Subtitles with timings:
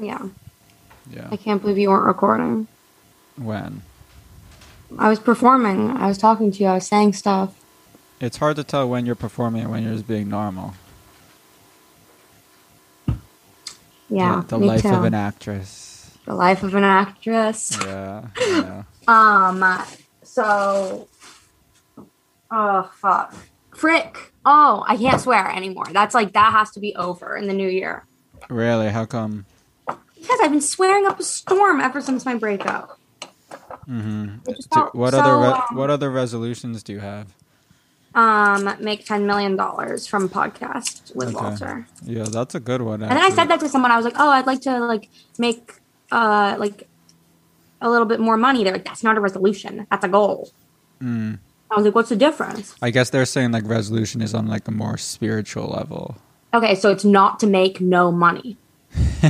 [0.00, 0.28] Yeah.
[1.10, 1.28] Yeah.
[1.30, 2.68] I can't believe you weren't recording.
[3.36, 3.82] When?
[4.98, 5.90] I was performing.
[5.90, 6.66] I was talking to you.
[6.66, 7.54] I was saying stuff.
[8.20, 10.74] It's hard to tell when you're performing and when you're just being normal.
[14.08, 14.42] Yeah.
[14.46, 14.88] The, the life too.
[14.88, 16.18] of an actress.
[16.26, 17.76] the life of an actress.
[17.80, 18.26] Yeah.
[18.38, 18.82] yeah.
[19.08, 19.64] Um.
[20.22, 21.08] So.
[22.50, 23.34] Oh fuck.
[23.74, 24.32] Frick.
[24.44, 25.86] Oh, I can't swear anymore.
[25.90, 28.04] That's like that has to be over in the new year.
[28.48, 28.90] Really?
[28.90, 29.46] How come?
[30.20, 32.98] Because I've been swearing up a storm ever since my breakup.
[33.88, 34.36] Mm-hmm.
[34.44, 37.34] Do, what so, other re- um, what other resolutions do you have?
[38.12, 41.36] um make ten million dollars from podcast with Okay.
[41.36, 41.86] Walter.
[42.02, 43.02] Yeah, that's a good one.
[43.02, 43.92] And then I said that to someone.
[43.92, 45.74] I was like, "Oh, I'd like to like make
[46.10, 46.88] uh like
[47.80, 49.86] a little bit more money." They're like, "That's not a resolution.
[49.90, 50.50] That's a goal."
[51.00, 51.38] Mm.
[51.70, 54.66] I was like, "What's the difference?" I guess they're saying like resolution is on like
[54.66, 56.16] a more spiritual level.
[56.52, 58.56] Okay, so it's not to make no money.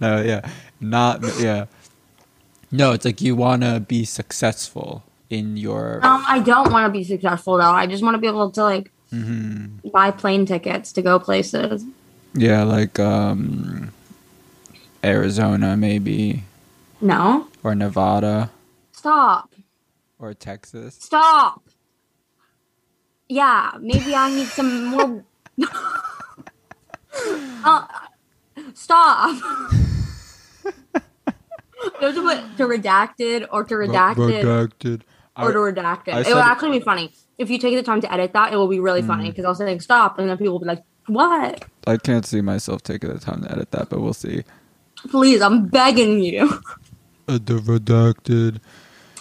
[0.00, 0.48] no, yeah,
[0.80, 1.66] not yeah.
[2.70, 6.00] No, it's like you want to be successful in your.
[6.04, 7.62] Um, I don't want to be successful though.
[7.70, 9.90] I just want to be able to like Mhm.
[9.92, 11.84] buy plane tickets to go places.
[12.34, 13.92] Yeah, like um,
[15.04, 16.42] Arizona maybe,
[17.00, 18.50] No, or Nevada,
[18.92, 19.54] stop,
[20.18, 20.96] or Texas.
[21.00, 21.62] stop.
[23.28, 25.24] Yeah, maybe I need some more.
[27.64, 27.86] uh,
[28.74, 29.40] stop.
[32.00, 35.02] Those are what to redacted or to redacted Redacted.
[35.36, 36.14] or to redacted.
[36.14, 38.52] I it said- will actually be funny if you take the time to edit that.
[38.52, 40.82] It will be really funny because I'll say stop, and then people will be like,
[41.06, 41.64] "What?
[41.86, 44.44] I can't see myself taking the time to edit that, but we'll see.
[45.10, 46.60] Please, I'm begging you."
[47.26, 48.60] Uh, the redacted.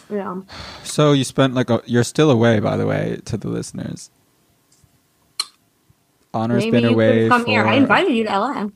[0.09, 0.41] yeah.
[0.83, 1.81] So you spent like a.
[1.85, 4.11] You're still away, by the way, to the listeners.
[6.33, 7.49] Honor's Maybe been you away come for.
[7.49, 7.65] here.
[7.65, 8.67] I invited you to LA.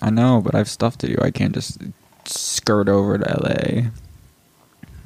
[0.00, 1.16] I know, but I have stuff to do.
[1.20, 1.78] I can't just
[2.24, 3.88] skirt over to LA.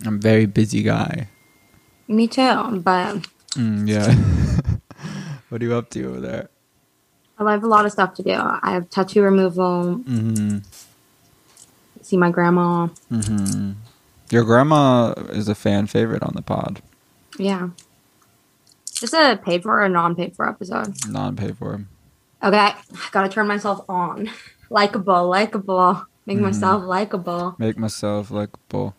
[0.07, 1.29] I'm a very busy guy.
[2.07, 4.15] Me too, but Mm, yeah.
[5.49, 6.49] what are you up to over there?
[7.39, 8.33] I have a lot of stuff to do.
[8.35, 10.59] I have tattoo removal, Mm-hmm.
[12.03, 12.89] see my grandma.
[13.11, 13.73] Mm-hmm.
[14.31, 16.83] Your grandma is a fan favorite on the pod.
[17.39, 17.71] Yeah.
[19.01, 20.95] This is a paid for or non paid for episode.
[21.09, 21.85] Non-paid for.
[22.43, 22.75] Okay, I
[23.13, 24.31] gotta turn myself on.
[24.71, 26.05] Likeable, likable.
[26.27, 26.43] Make Mhm.
[26.43, 27.55] myself likable.
[27.59, 28.95] Make myself likable.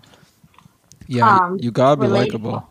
[1.07, 2.67] Yeah, Um, you gotta be likable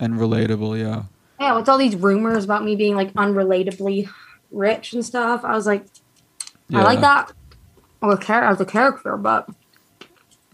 [0.00, 0.78] and relatable.
[0.80, 1.04] Yeah.
[1.40, 4.08] Yeah, what's all these rumors about me being like unrelatably
[4.50, 5.44] rich and stuff?
[5.44, 5.86] I was like,
[6.74, 7.32] I like that.
[8.02, 9.48] As a character, but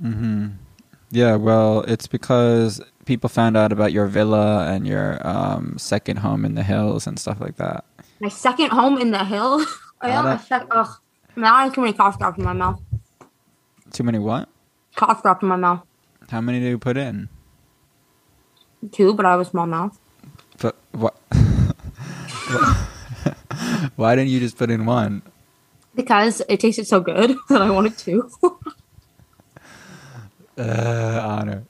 [0.03, 0.49] Mm-hmm.
[1.11, 6.45] Yeah, well, it's because people found out about your villa and your um, second home
[6.45, 7.83] in the hills and stuff like that.
[8.21, 9.65] my second home in the hills.
[10.03, 10.89] oh my Got sec- ugh.
[11.35, 12.79] Now I have too many cough drops in my mouth.
[13.93, 14.51] Too many what?
[14.95, 15.81] Cough drops in my mouth.
[16.29, 17.31] How many do you put in?
[18.93, 19.99] Two, but I have a small mouth.
[20.61, 21.17] But what?
[23.97, 25.23] Why didn't you just put in one?
[25.95, 28.31] Because it tasted so good that I wanted two.
[30.59, 31.63] Uh.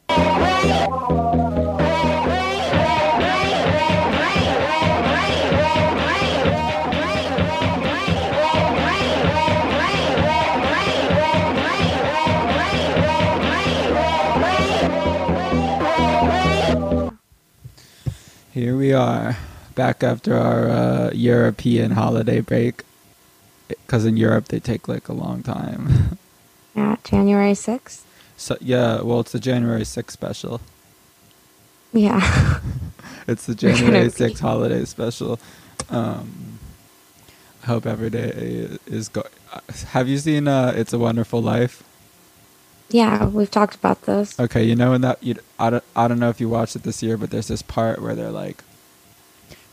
[18.55, 19.37] Here we are,
[19.75, 22.85] back after our uh, European holiday break.
[23.69, 26.19] Because in Europe they take like a long time.
[26.75, 28.08] yeah, January 6th.
[28.39, 30.61] So yeah, well, it's the January 6th special.
[31.93, 32.61] Yeah.
[33.27, 35.39] It's the January be- 6th holiday special.
[35.91, 36.59] Um,
[37.63, 39.23] I hope every day is go.
[39.89, 41.83] Have you seen uh, "It's a Wonderful Life"?
[42.89, 44.41] yeah, we've talked about this.
[44.41, 46.85] Okay, you know in that you I don't, I don't know if you watched it
[46.85, 48.65] this year, but there's this part where they're like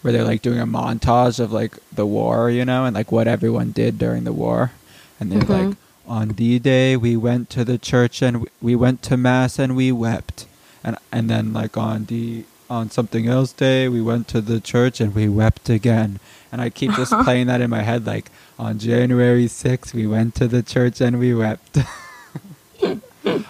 [0.01, 3.25] where they're like doing a montage of like the war, you know, and like what
[3.25, 4.71] everyone did during the war.
[5.17, 5.67] And they're Mhm.
[5.69, 9.75] like on D-Day we went to the church and we- we went to mass and
[9.75, 10.45] we wept.
[10.83, 14.99] And and then like on D on something else day we went to the church
[15.01, 16.19] and we wept again.
[16.51, 18.29] And I keep just playing that in my head like
[18.59, 21.77] on January 6th we went to the church and we wept.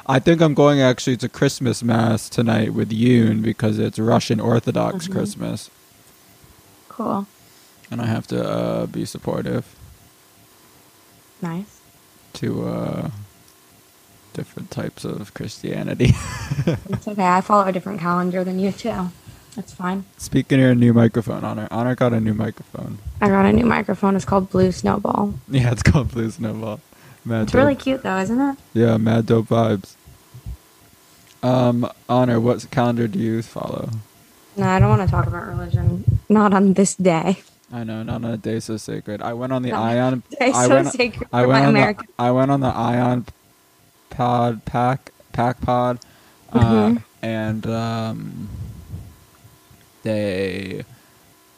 [0.08, 5.08] I think I'm going actually to Christmas mass tonight with Yoon because it's Russian Orthodox
[5.08, 5.12] Mhm.
[5.12, 5.70] Christmas,
[6.88, 7.28] Cool.
[7.92, 9.66] and I have to uh, be supportive
[11.42, 11.75] Nice.
[12.36, 13.10] To uh,
[14.34, 16.14] different types of Christianity.
[16.90, 17.26] It's okay.
[17.28, 19.10] I follow a different calendar than you too.
[19.56, 20.06] That's fine.
[20.18, 22.98] Speaking of a new microphone, Honor, Honor got a new microphone.
[23.22, 24.16] I got a new microphone.
[24.16, 25.34] It's called Blue Snowball.
[25.48, 26.82] Yeah, it's called Blue Snowball.
[27.24, 28.58] Mad It's really cute though, isn't it?
[28.74, 29.96] Yeah, mad dope vibes.
[31.42, 32.40] Um, honor.
[32.40, 33.90] What calendar do you follow?
[34.58, 36.20] No, I don't want to talk about religion.
[36.30, 37.40] Not on this day.
[37.76, 39.22] I know, not on a day so sacred.
[39.22, 40.24] I went on the No, Ion.
[40.40, 40.88] Day I so went.
[40.94, 42.06] sacred I for went my on American.
[42.08, 42.24] the.
[42.24, 43.26] I went on the Ion
[44.10, 46.00] Pod Pack Pack Pod,
[46.54, 47.04] uh, Mhm.
[47.22, 48.50] and um,
[50.04, 50.86] they,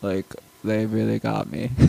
[0.01, 0.25] like,
[0.63, 1.69] they really got me.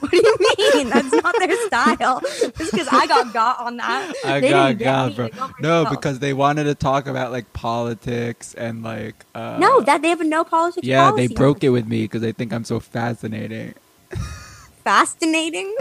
[0.10, 0.88] What do you mean?
[0.88, 2.20] That's not their style.
[2.20, 4.14] Just because I got got on that.
[4.24, 5.28] I they got got, bro.
[5.60, 5.90] No, myself.
[5.90, 9.24] because they wanted to talk about like politics and like.
[9.34, 10.86] Uh, no, that they have no politics.
[10.86, 13.74] Yeah, they broke it with me because they think I'm so fascinating.
[14.84, 15.74] Fascinating.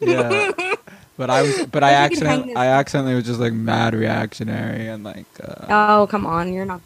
[0.00, 0.52] Yeah,
[1.16, 3.52] but I was, but I Wish we could hang accidentally, I accidentally was just like
[3.52, 5.26] mad reactionary and like.
[5.42, 6.80] Uh, Oh come on, you're not.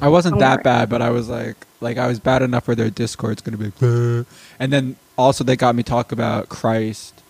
[0.00, 0.62] I wasn't Don't that worry.
[0.62, 3.64] bad, but I was like, like I was bad enough where their Discord's gonna be,
[3.80, 4.26] like,
[4.60, 7.22] and then also they got me talk about Christ,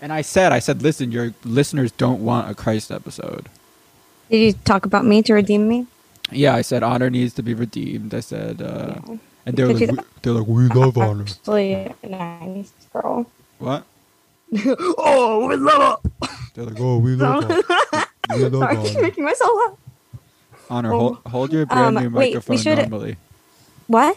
[0.00, 3.48] and I said, I said, listen, your listeners don't want a Christ episode.
[4.30, 5.86] Did you talk about me to redeem me?
[6.30, 8.14] Yeah, I said honor needs to be redeemed.
[8.14, 9.16] I said, uh, Yeah.
[9.46, 11.24] and they were Could like, they're like, we love honor.
[11.24, 13.26] Actually, nice girl.
[13.58, 13.84] What?
[14.98, 16.00] oh, we love
[16.54, 17.62] They're like, oh, we love honor.
[18.30, 19.02] We love Sorry, honor.
[19.02, 19.78] making myself laugh.
[20.70, 20.98] Honor, Oh.
[20.98, 23.16] hold, hold your brand Um, new wait, we microphone should- normally.
[23.86, 24.16] What?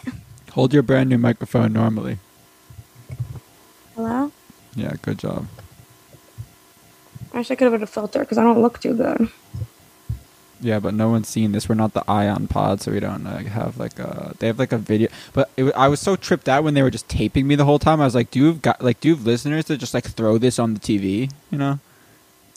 [0.52, 2.18] Hold your brand new microphone normally.
[3.98, 4.30] Hello?
[4.76, 5.48] Yeah, good job.
[7.34, 9.28] I wish I could have put a filter because I don't look too good.
[10.60, 11.68] Yeah, but no one's seen this.
[11.68, 14.34] We're not the Ion Pod, so we don't like, have like a.
[14.38, 16.92] They have like a video, but it, I was so tripped out when they were
[16.92, 18.00] just taping me the whole time.
[18.00, 20.04] I was like, "Do you have got like do you have listeners that just like
[20.04, 21.28] throw this on the TV?
[21.50, 21.80] You know,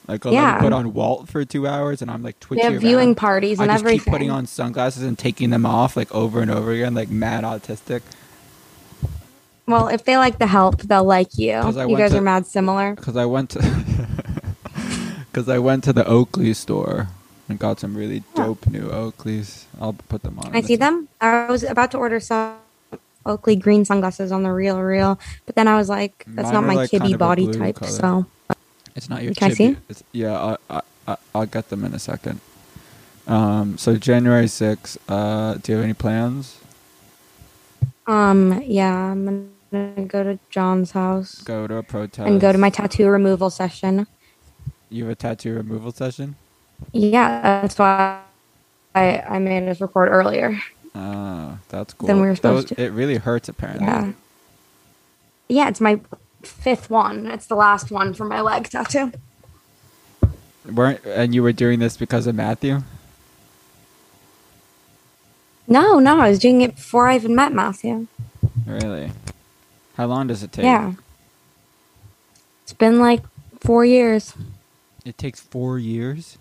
[0.07, 0.59] like I'll Yeah.
[0.61, 2.71] put on Walt for two hours, and I'm like They twitching.
[2.73, 3.15] have viewing around.
[3.15, 3.99] parties I and just everything.
[4.05, 7.43] keep putting on sunglasses and taking them off like over and over again, like mad
[7.43, 8.01] autistic.
[9.71, 11.55] Well, if they like the help, they'll like you.
[11.87, 12.93] You guys to- are mad similar.
[12.95, 13.59] Because I went to,
[15.31, 17.07] because I went to the Oakley store
[17.49, 18.45] and got some really Yeah.
[18.45, 19.65] dope new Oakleys.
[19.79, 20.55] I'll put them on.
[20.55, 21.07] I see them?
[21.19, 22.55] I was about to order some
[23.25, 26.73] Oakley green sunglasses on the RealReal, but then I was like, that's Mine not my
[26.75, 27.75] like, kiddie body type.
[27.75, 27.91] color.
[27.91, 28.25] So
[28.95, 29.33] It's not your.
[29.33, 29.77] Can I see?
[29.89, 30.33] It's, yeah,
[30.69, 32.41] I, I, I, I'll get them in a second.
[33.27, 34.97] Um, so January sixth.
[35.09, 36.57] Uh, do you have any plans?
[38.07, 42.57] um yeah, I'm gonna go to John's house Go to a protest and go to
[42.57, 44.07] my tattoo removal session.
[44.89, 46.35] You have a tattoo removal session.
[46.91, 48.21] Yeah, that's why
[48.93, 50.59] I I made us record earlier.
[50.93, 52.07] Ah, that's cool.
[52.07, 52.81] Then we were supposed to.
[52.81, 53.87] It really hurts apparently.
[53.87, 54.11] Yeah.
[55.47, 56.01] Yeah, it's my
[56.43, 57.27] fifth one.
[57.27, 59.13] It's the last one for my leg tattoo.
[60.69, 62.83] Weren't and you were doing this because of Matthew?
[65.67, 68.07] No, no, I was doing it before I even met Matthew.
[68.65, 69.11] Really?
[69.95, 70.65] How long does it take?
[70.65, 70.93] Yeah.
[72.63, 73.21] It's been like
[73.59, 74.33] four years.
[75.05, 76.37] It takes four years.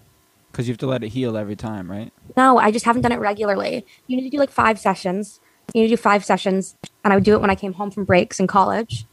[0.51, 2.13] Because you have to let it heal every time, right?
[2.37, 3.87] No, I just haven't done it regularly.
[4.09, 5.39] You need to do like five sessions.
[5.73, 6.75] You need to do five sessions,
[7.05, 9.07] and I would do it when I came home from breaks in college.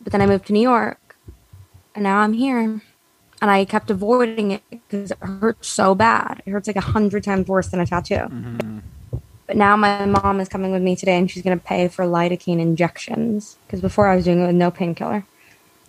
[0.00, 1.16] But then I moved to New York,
[1.94, 2.80] and now I'm here.
[3.42, 6.42] And I kept avoiding it because it hurts so bad.
[6.46, 8.14] It hurts like a hundred times worse than a tattoo.
[8.14, 8.78] Mm-hmm.
[9.52, 12.58] But now my mom is coming with me today, and she's gonna pay for lidocaine
[12.58, 13.58] injections.
[13.66, 15.26] Because before I was doing it with no painkiller.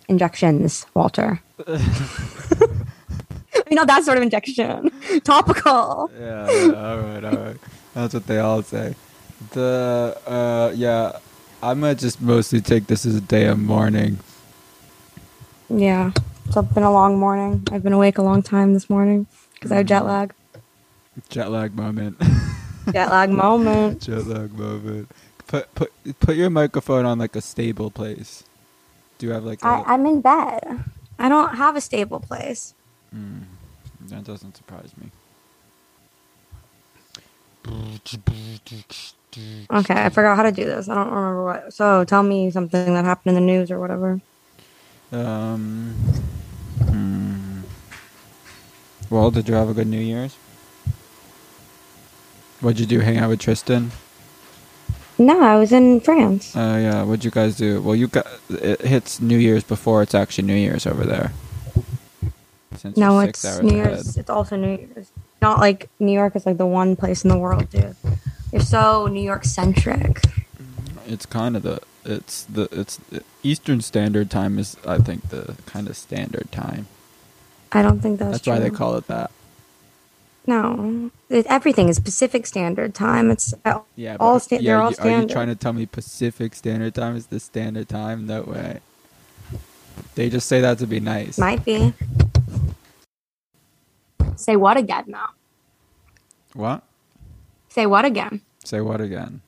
[0.09, 1.39] Injections, Walter.
[1.69, 1.77] you
[3.71, 4.91] know that sort of injection.
[5.23, 6.11] Topical.
[6.19, 7.55] Yeah, yeah, all right, all right.
[7.93, 8.95] That's what they all say.
[9.51, 11.19] The uh yeah,
[11.61, 14.19] I'm gonna just mostly take this as a day of mourning.
[15.69, 16.11] Yeah.
[16.51, 17.65] So it's been a long morning.
[17.71, 20.33] I've been awake a long time this morning because I have jet lag.
[21.29, 22.17] Jet lag moment.
[22.91, 24.01] Jet lag moment.
[24.05, 25.09] Jet lag moment.
[25.47, 28.43] Put put put your microphone on like a stable place.
[29.17, 30.83] Do you have like a I, I'm in bed.
[31.19, 32.73] I don't have a stable place.
[33.15, 33.43] Mm,
[34.09, 35.11] that doesn't surprise me.
[39.71, 40.89] Okay, I forgot how to do this.
[40.89, 41.73] I don't remember what.
[41.73, 44.19] So tell me something that happened in the news or whatever.
[45.11, 45.93] Um.
[46.81, 47.61] hmm.
[49.09, 50.35] Well, did you have a good New Year's?
[52.63, 53.01] What'd you do?
[53.01, 53.91] Hang out with Tristan?
[55.17, 56.55] No, I was in France.
[56.55, 57.03] Oh yeah.
[57.03, 57.81] What'd you guys do?
[57.81, 61.33] Well, you got it hits New Year's before it's actually New Year's over there.
[62.77, 63.91] Since no, it's New ahead.
[63.91, 64.17] Year's.
[64.17, 65.11] It's also New Year's.
[65.41, 67.97] Not like New York is like the one place in the world, dude.
[68.53, 70.21] You're so New York centric.
[70.21, 71.13] Mm-hmm.
[71.13, 72.97] It's kind of the it's the it's
[73.43, 76.87] Eastern Standard Time is I think the kind of standard time.
[77.73, 79.31] I don't think that's, That's, why they call it that.
[80.45, 83.31] No, it, everything is Pacific Standard Time.
[83.31, 85.85] It's uh, Yeah, all sta- yeah, they're all you- Are you trying to tell me
[85.85, 88.27] Pacific Standard Time is the standard time?
[88.27, 88.79] No way.
[90.15, 91.37] They just say that to be nice.
[91.37, 91.93] might be.
[94.35, 95.29] Say what again now?
[96.53, 96.83] What?
[97.69, 98.41] Say what again?
[98.65, 99.41] Say what again?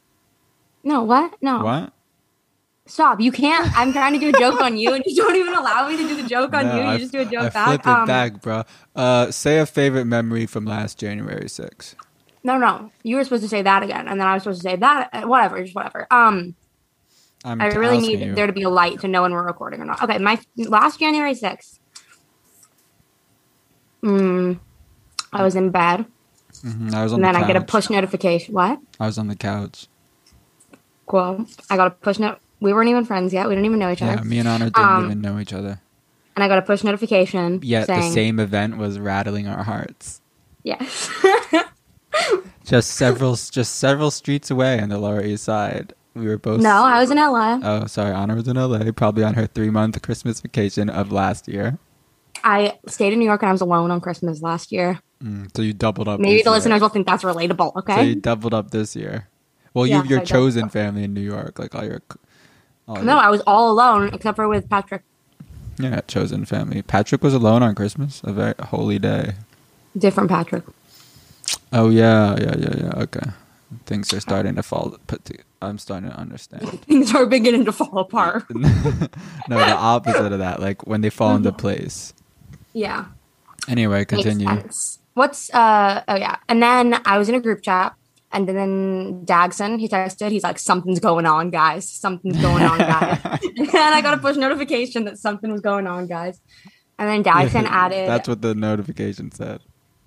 [0.83, 1.33] No, what?
[1.41, 1.63] No.
[1.63, 1.91] What?
[2.87, 3.19] Stop.
[3.19, 3.75] You can't.
[3.77, 6.07] I'm trying to do a joke on you and you don't even allow me to
[6.07, 6.81] do the joke on No, you.
[6.81, 7.65] You I just do a joke I back.
[7.67, 8.63] flip it Um, back, bro.
[8.95, 11.95] Uh, say a favorite memory from last January 6th.
[12.43, 12.91] No, no.
[13.01, 15.09] You were supposed to say that again, and then I was supposed to say that.
[15.13, 16.05] uh, Whatever, just whatever.
[16.11, 16.53] Um,
[17.43, 18.35] I'm I really need you.
[18.35, 20.03] there to be a light to know when we're recording or not.
[20.03, 21.79] Okay, my last January 6th.
[24.03, 24.59] Mm,
[25.33, 26.05] I was in bed,
[26.63, 27.67] Mhm, I was on and then the I get a couch.
[27.67, 28.53] push notification.
[28.53, 28.79] What?
[28.99, 29.87] I was on the couch.
[31.07, 31.47] Cool.
[31.71, 32.37] I got a push note.
[32.59, 33.47] We weren't even friends yet.
[33.47, 34.13] We didn't even know each other.
[34.15, 35.79] Yeah, me and Anna didn't Um, even know each other.
[36.35, 37.59] And I got a push notification.
[37.63, 40.21] Yet saying, the same event was rattling our hearts.
[40.63, 41.09] Yes.
[42.63, 45.93] Just several, just several streets away on the Lower East Side.
[46.15, 46.61] We were both.
[46.61, 47.59] no, I was in LA.
[47.61, 48.11] Oh, sorry.
[48.15, 51.77] Anna was in LA, probably on her three-month Christmas vacation of last year.
[52.43, 54.99] I stayed in New York and I was alone on Christmas last year.
[55.23, 56.19] Mm, so you doubled up.
[56.19, 56.51] Maybe the year.
[56.55, 57.73] listeners will think that's relatable.
[57.73, 58.03] So Okay.
[58.05, 59.27] you doubled up this year.
[59.73, 62.01] Well, Yeah, you have your I chosen family in New York, like all your.
[62.87, 65.03] All no, I was all alone except for with Patrick.
[65.77, 66.81] Yeah, chosen family.
[66.81, 69.33] Patrick was alone on Christmas, a very holy day.
[69.97, 70.63] Different Patrick.
[71.73, 73.03] Oh yeah, yeah, yeah, yeah.
[73.03, 73.31] Okay,
[73.85, 74.97] things are starting to fall.
[75.07, 76.81] Put to, I'm starting to understand.
[76.83, 78.45] Things are beginning to fall apart.
[78.49, 78.67] no,
[79.49, 82.13] the opposite of that, like when they fall into place.
[82.73, 83.05] Yeah.
[83.67, 84.47] Anyway, continue.
[85.15, 86.37] What's uh oh yeah.
[86.47, 87.95] And then I was in a group chat
[88.31, 91.89] and then Dagson, he texted, he's like, Something's going on, guys.
[91.89, 93.19] Something's going on, guys.
[93.57, 96.39] and I got a push notification that something was going on, guys.
[96.99, 99.61] And then Dagson added That's what the notification said.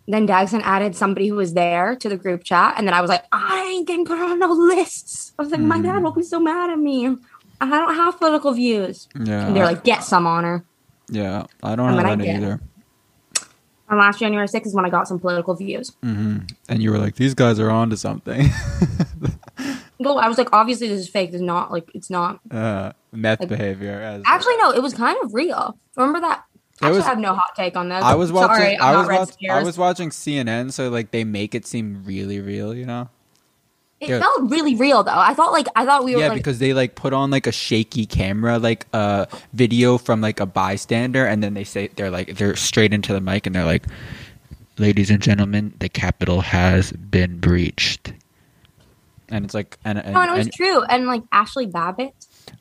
[0.06, 3.08] then Dagson added somebody who was there to the group chat, and then I was
[3.10, 5.32] like, I ain't getting put on no lists.
[5.38, 5.82] I was like, my Mm.
[5.84, 7.16] dad will be so mad at me.
[7.60, 9.08] I don't have political views.
[9.18, 10.64] Yeah, And they're like, get some honor.
[11.10, 11.44] yeah.
[11.62, 12.60] I don't and have any either.
[13.90, 15.92] And last January 6th is when I got some political views.
[16.02, 18.48] hmm And you were like, these guys are on to something.
[20.00, 21.30] Well, I was like, obviously this is fake.
[21.32, 22.38] It's not like it's not.
[22.52, 24.00] uh, meth Like- behavior.
[24.00, 25.76] As Actually, no, it was kind of real.
[25.96, 26.44] Remember that?
[26.80, 28.04] Actually, was- I have no hot take on this.
[28.04, 28.54] I was watching.
[28.56, 32.38] Sorry, I was watch, I was watching CNN, so like they make it seem really
[32.38, 33.08] real, you know?
[34.00, 34.20] It yeah.
[34.20, 35.10] felt really real though.
[35.12, 37.48] I thought like I thought we were yeah, like because they like put on like
[37.48, 41.88] a shaky camera, like a uh, video from like a bystander, and then they say
[41.96, 43.86] they're like they're straight into the mic, and they're like,
[44.78, 48.12] "Ladies and gentlemen, the Capitol has been breached."
[49.30, 50.82] And it's like, and, and, no, and it was and true.
[50.84, 52.14] And like Ashli Babbitt,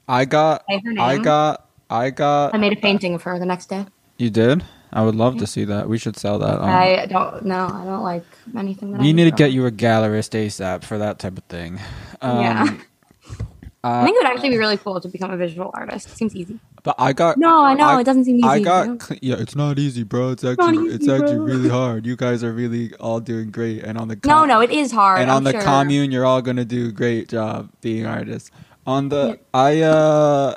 [0.07, 2.55] I got, I got, I got.
[2.55, 3.85] I made a painting of her the next day.
[4.17, 4.65] You did?
[4.97, 5.87] I would love to see that.
[5.87, 6.57] We should sell that.
[6.59, 6.67] On.
[6.67, 7.67] I don't know.
[7.67, 8.25] I don't like
[8.57, 11.43] anything that we I need to get you a gallerist ASAP for that type of
[11.45, 11.79] thing.
[12.21, 12.77] Um, Yeah.
[13.83, 16.07] I uh, think it would actually be really cool to become a visual artist.
[16.07, 16.59] It seems easy.
[16.81, 17.37] but I got.
[17.37, 18.47] No, I know I- it doesn't seem easy.
[18.47, 18.97] I you got know?
[19.21, 19.35] yeah.
[19.37, 20.31] It's not easy, bro.
[20.31, 21.45] It's actually easy, it's actually bro.
[21.45, 22.05] really hard.
[22.07, 24.91] You guys are really all doing great, and on the No, com- no, it is
[24.91, 25.21] hard.
[25.21, 25.61] and I'm on the sure.
[25.61, 28.49] commune, you're all gonna do a great job being artists.
[28.87, 30.55] On the I uh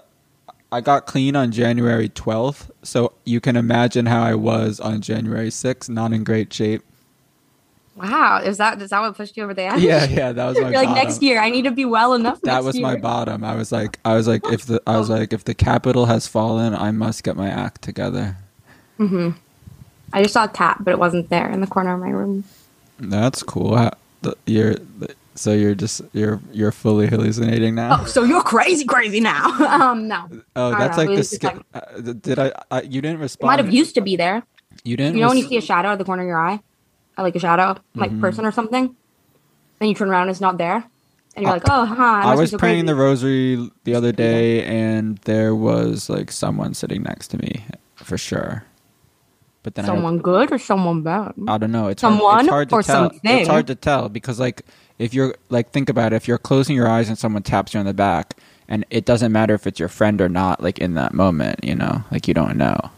[0.72, 5.48] I got clean on January 12th, so you can imagine how I was on January
[5.48, 6.82] 6th, not in great shape.
[7.96, 9.82] Wow, is that is that what pushed you over the edge?
[9.82, 11.40] Yeah, yeah, that was my You're like next year.
[11.40, 12.40] I need to be well enough.
[12.42, 13.44] that was my bottom.
[13.44, 16.26] I was like, I was like, if the I was like, if the capital has
[16.26, 18.36] fallen, I must get my act together.
[18.96, 19.30] Hmm.
[20.12, 22.44] I just saw a cat, but it wasn't there in the corner of my room.
[22.98, 23.90] That's cool.
[24.22, 24.76] The- You're
[25.40, 28.00] so you're just you're you're fully hallucinating now.
[28.00, 29.46] Oh, so you're crazy, crazy now?
[29.90, 32.82] um, no, Oh, that's like the was just sk- uh, Did I, I?
[32.82, 33.48] You didn't respond.
[33.48, 34.42] might have used to be there.
[34.84, 35.16] You didn't.
[35.16, 36.60] You know when you see a shadow at the corner of your eye,
[37.16, 38.20] Uh, like a shadow, like Mm-hmm.
[38.20, 38.94] person or something,
[39.78, 40.84] then you turn around and it's not there,
[41.34, 42.02] and you're like, oh, huh.
[42.02, 46.74] I, I was so praying the rosary the other day, and there was like someone
[46.74, 47.64] sitting next to me
[47.96, 48.64] for sure.
[49.62, 51.34] But then Someone good or someone bad?
[51.46, 51.88] I, I don't know.
[51.88, 53.10] It's hard, Someone it's hard to or tell.
[53.10, 53.38] something?
[53.40, 54.64] It's hard to tell because like
[55.00, 57.80] if you're like think about it, if you're closing your eyes and someone taps you
[57.80, 58.36] on the back,
[58.68, 61.74] and it doesn't matter if it's your friend or not, like in that moment, you
[61.74, 62.90] know, like you don't know.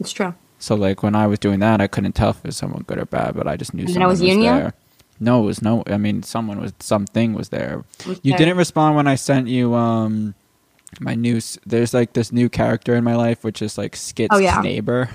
[0.00, 0.34] It's true.
[0.58, 2.98] So like when I was doing that, I couldn't tell if it was someone good
[2.98, 4.74] or bad, but I just knew And someone was was, there.
[5.20, 5.82] No, it was no.
[5.86, 7.84] I mean, someone was something was there.
[8.22, 10.34] You didn't respond when I sent you um
[11.00, 11.40] my new.
[11.66, 14.60] There's like this new character in my life, which is like Skit's Oh, yeah.
[14.62, 15.10] neighbor,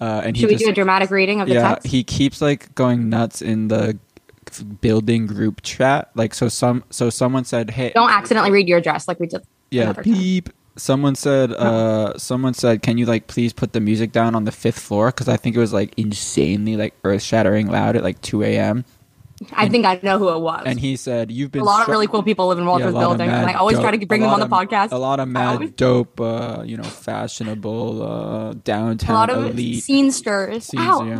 [0.00, 1.86] uh, and Should he we just do a dramatic reading of the yeah text?
[1.88, 3.98] he keeps like going nuts in the
[4.62, 6.10] building group chat.
[6.14, 9.42] Like so some so someone said hey Don't accidentally read your address like we did.
[9.70, 10.42] yeah another time.
[10.76, 14.50] someone said uh someone said can you like please put the music down on the
[14.52, 18.42] fifth floor because i think it was like insanely like earth-shattering loud at like 2
[18.42, 18.84] a.m
[19.52, 20.62] I think I know who it was.
[20.64, 23.00] and he said you've been a lot of really cool people live in Walter's of
[23.00, 24.92] building, and I always try to bring them on the of- podcast.
[24.92, 29.44] A lot of mad always- dope, uh, you know, fashionable, uh, a downtown lot of
[29.50, 29.82] elite.
[29.82, 30.62] scenesters.
[30.62, 31.18] Scenes, Ow, yeah.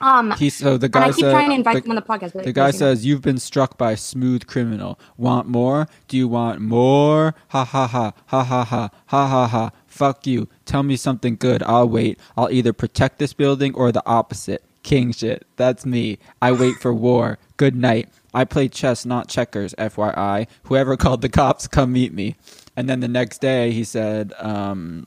[0.00, 2.02] Um, He so the guy I keep said trying to invite the, them on the
[2.02, 2.42] podcast.
[2.44, 4.98] The guy says you've been struck by a smooth criminal.
[5.16, 5.88] Want more?
[6.08, 7.34] Do you want more?
[7.48, 9.70] Ha ha ha ha ha ha ha ha ha.
[9.86, 10.48] Fuck you.
[10.66, 11.62] Tell me something good.
[11.62, 12.18] I'll wait.
[12.36, 14.62] I'll either protect this building or the opposite.
[14.82, 15.46] King shit.
[15.56, 16.18] That's me.
[16.40, 17.38] I wait for war.
[17.56, 18.08] Good night.
[18.34, 19.74] I play chess, not checkers.
[19.78, 20.46] FYI.
[20.64, 22.36] Whoever called the cops, come meet me.
[22.76, 25.06] And then the next day, he said, um,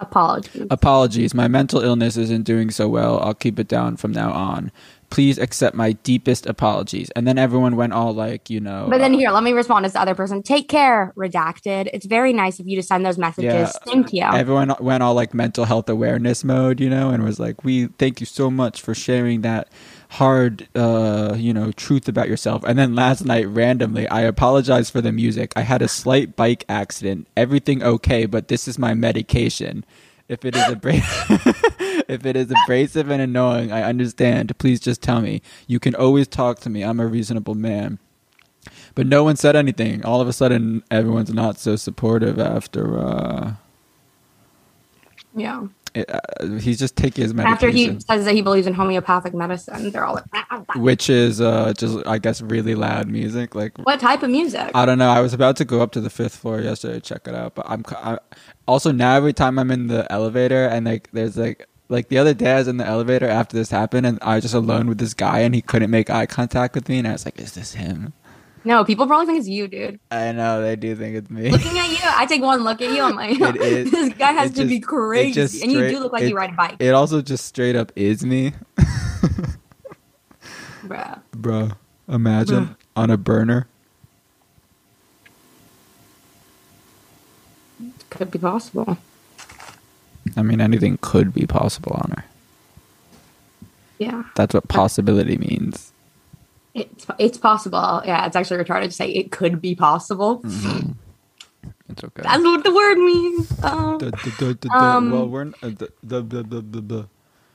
[0.00, 0.66] apologies.
[0.70, 3.20] Apologies, my mental illness isn't doing so well.
[3.20, 4.70] I'll keep it down from now on.
[5.10, 7.08] Please accept my deepest apologies.
[7.16, 8.88] And then everyone went all like, you know.
[8.90, 10.42] But then uh, here, let me respond to the other person.
[10.42, 11.88] Take care, redacted.
[11.94, 13.52] It's very nice of you to send those messages.
[13.52, 13.72] Yeah.
[13.84, 14.24] Thank you.
[14.24, 18.20] everyone went all like mental health awareness mode, you know, and was like, "We thank
[18.20, 19.68] you so much for sharing that
[20.10, 25.00] hard, uh, you know, truth about yourself." And then last night, randomly, I apologize for
[25.00, 25.52] the music.
[25.56, 27.28] I had a slight bike accident.
[27.36, 29.84] Everything okay, but this is my medication.
[30.28, 30.94] If it is abra-
[32.08, 34.58] if it is abrasive and annoying, I understand.
[34.58, 35.42] Please just tell me.
[35.66, 36.82] You can always talk to me.
[36.84, 37.98] I'm a reasonable man.
[38.94, 40.04] But no one said anything.
[40.04, 42.98] All of a sudden, everyone's not so supportive after.
[42.98, 43.54] uh
[45.36, 45.66] yeah.
[45.98, 49.90] It, uh, he's just taking his After he says that he believes in homeopathic medicine,
[49.90, 53.54] they're all like, "Ah, ah, ah." which is uh, just I guess really loud music.
[53.54, 55.10] Like "What type of music?" I don't know.
[55.10, 57.54] I was about to go up to the fifth floor yesterday to check it out,
[57.54, 58.18] but I'm I,
[58.66, 62.34] also now every time I'm in the elevator and like there's like like the other
[62.34, 64.98] day I was in the elevator after this happened and I was just alone with
[64.98, 67.52] this guy and he couldn't make eye contact with me and I was like, is
[67.52, 68.12] this him?
[68.64, 69.98] No, people probably think it's you, dude.
[70.10, 71.50] I know they do think it's me.
[71.50, 73.02] Looking at you, I take one look at you.
[73.02, 75.88] I'm like, It is- this guy has to be just- it crazy, just and you
[75.88, 78.52] do look like it- you ride a bike, It also just straight up is me,
[80.84, 81.20] bruh.
[81.32, 81.70] bro.
[82.08, 83.66] Imagine on a burner.
[88.10, 88.96] Could be possible.
[90.36, 92.24] I mean, anything could be possible on her.
[93.98, 95.92] Yeah, That's what possibility means.
[96.80, 98.02] It's it's possible.
[98.04, 100.40] Yeah, it's actually retarded to say it could be possible.
[100.40, 100.92] Mm-hmm.
[101.90, 102.22] It's okay.
[102.22, 103.52] That's what the word means.
[103.62, 103.98] Oh.
[103.98, 104.76] Duh, duh, duh, duh, duh.
[104.76, 107.02] Um, well, we're uh.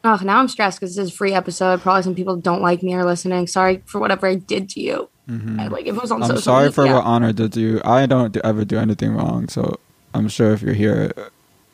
[0.06, 1.82] Oh, now I'm stressed because this is a free episode.
[1.82, 3.48] Probably some people don't like me or listening.
[3.48, 5.10] Sorry for whatever I did to you.
[5.30, 6.24] I, like if it was on Mm-hmm.
[6.24, 6.96] I'm social sorry for media.
[6.96, 7.82] what honor did to you.
[7.86, 9.80] I don't do, ever do anything wrong, so
[10.14, 11.30] I'm sure if you're here uh,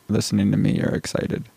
[0.08, 1.48] listening to me, you're excited.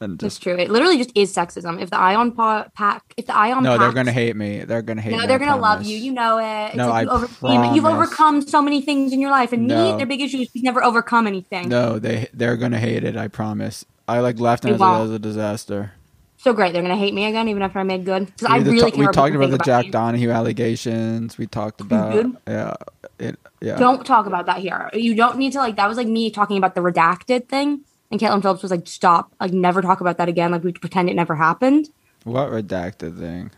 [0.00, 0.56] And That's just true.
[0.56, 1.82] It literally just is sexism.
[1.82, 4.60] If the ion pa- pack, if the ion no, they're gonna hate me.
[4.60, 5.16] They're gonna hate me.
[5.18, 5.96] No, I they're gonna love you.
[5.96, 6.68] You know it.
[6.68, 8.08] It's No, like you I you've promise.
[8.08, 9.92] overcome so many things in your life, and No.
[9.92, 11.68] me, their big issue is never overcome anything.
[11.68, 13.16] No, they they're gonna hate it.
[13.16, 13.84] I promise.
[14.06, 15.04] I like left and won't.
[15.04, 15.92] as a disaster.
[16.40, 18.26] So great, they're gonna hate me again, even after I made good.
[18.26, 19.90] Because I really care we talked about the think Jack me.
[19.90, 21.36] Donahue allegations.
[21.36, 22.74] We talked about yeah,
[23.18, 23.76] it yeah.
[23.76, 24.88] Don't talk about that here.
[24.92, 25.74] You don't need to like.
[25.76, 27.80] That was like me talking about the redacted thing,
[28.10, 29.34] and Caitlin Phillips was like, "Stop!
[29.40, 30.50] Like, never talk about that again.
[30.50, 31.88] Like, we pretend it never happened."
[32.24, 33.50] What redacted thing?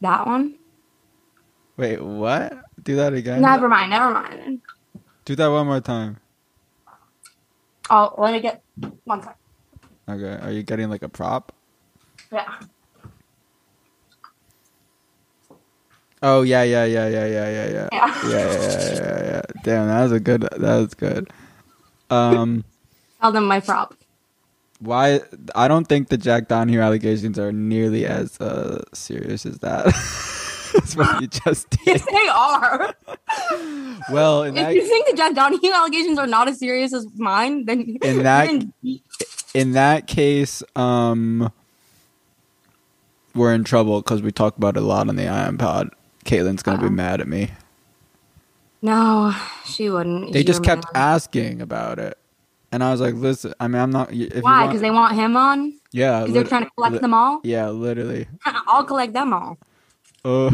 [0.00, 0.56] That one.
[1.76, 2.58] Wait, what?
[2.82, 3.40] Do that again.
[3.40, 3.90] Never mind.
[3.90, 4.60] Never mind.
[5.24, 6.18] Do that one more time.
[7.88, 8.62] Oh, let me get
[9.04, 9.36] one sec.
[10.08, 10.44] Okay.
[10.44, 11.52] Are you getting like a prop?
[12.32, 12.60] Yeah.
[16.22, 18.28] Oh yeah, yeah, yeah, yeah, yeah, yeah, yeah, Yeah.
[18.28, 19.42] yeah, yeah, yeah, yeah.
[19.64, 20.42] Damn, that was a good.
[20.42, 21.28] That was good.
[22.10, 22.64] Um,
[23.20, 23.94] Tell them my prop.
[24.80, 25.20] why?
[25.54, 29.84] I don't think the Jack Donahue allegations are nearly as uh, serious as that.
[30.72, 31.86] That's what you just did.
[31.86, 32.94] Yes, they are.
[34.10, 37.06] Well, in if that you think the Jack Donahue allegations are not as serious as
[37.16, 38.72] mine, then In that- in
[39.54, 41.52] in that case, um,
[43.34, 45.90] we're in trouble because we talk about it a lot on the Iron Pod.
[46.24, 46.88] Caitlin's gonna Uh-oh.
[46.88, 47.50] be mad at me.
[48.80, 50.32] no, she wouldn't.
[50.32, 52.16] They She just kept asking about it,
[52.70, 54.66] and I was like, "Listen, I mean, I'm not." Why?
[54.66, 55.74] Because they want him on.
[55.92, 57.40] yeah, Because they're trying to collect li- them all.
[57.44, 58.26] Yeah, literally.
[58.46, 59.58] I'll collect them all.
[60.24, 60.50] Oh.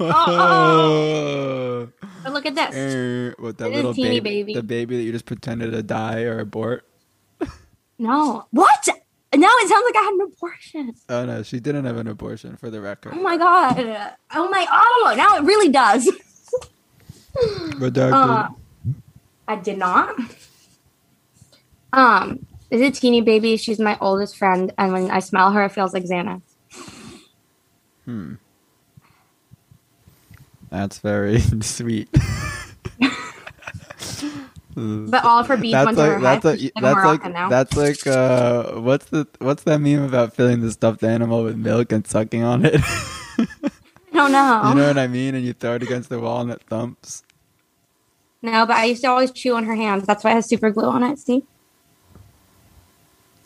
[0.00, 1.88] oh.
[2.22, 2.74] But look at this.
[2.74, 4.54] Eh, What that It little baby, baby.
[4.54, 6.86] the baby that you just pretended to die or abort?
[7.98, 8.46] No.
[8.50, 8.88] What?
[9.34, 10.94] No, it sounds like I had an abortion.
[11.08, 13.14] Oh no, she didn't have an abortion for the record.
[13.16, 13.78] Oh my god.
[14.34, 14.66] Oh my.
[14.70, 16.10] Oh, now it really does.
[17.34, 18.12] Redacted.
[18.12, 18.48] Uh,
[19.48, 20.14] I did not.
[21.94, 23.56] Um, is a teeny baby.
[23.56, 26.42] She's my oldest friend, and when I smell her, it feels like Xanax.
[28.04, 28.34] Hmm.
[30.70, 32.08] That's very sweet.
[34.74, 36.42] But all of her beads went to her like head.
[36.42, 37.48] that's like like a that's like now.
[37.48, 41.92] that's like uh what's the what's that meme about filling the stuffed animal with milk
[41.92, 42.80] and sucking on it?
[44.12, 45.34] no, no, you know what I mean?
[45.34, 47.22] And you throw it against the wall and it thumps.
[48.42, 48.66] no.
[48.66, 50.06] But I used to always chew on her hands.
[50.06, 51.18] That's why it has super glue on it.
[51.18, 51.44] See?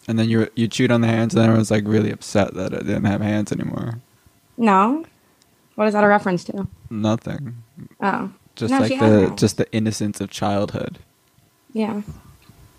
[0.09, 2.73] And then you you chewed on the hands, and then everyone's like really upset that
[2.73, 4.01] it didn't have hands anymore.
[4.57, 5.05] No.
[5.75, 6.67] What is that a reference to?
[6.89, 7.63] Nothing.
[8.01, 11.01] Oh, Just No, like the just the innocence of childhood
[11.77, 12.03] yeah.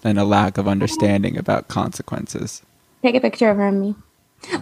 [0.03, 2.62] and a lack of understanding about consequences.
[3.03, 3.95] Take a picture of her and me.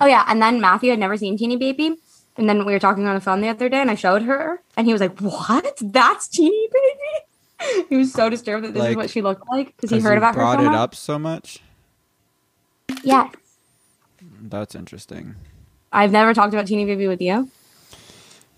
[0.01, 1.95] Oh yeah, and then Matthew had never seen Teeny Baby,
[2.37, 4.61] and then we were talking on the phone the other day, and I showed her,
[4.77, 5.77] and he was like, "What?
[5.81, 9.89] That's Teeny Baby?" He was so disturbed that this is what she looked like because
[9.89, 11.59] he heard about her brought so it up so much.
[13.03, 13.33] Yes,
[14.41, 15.35] That's interesting.
[15.91, 17.49] I've never talked about Teeny Baby with you.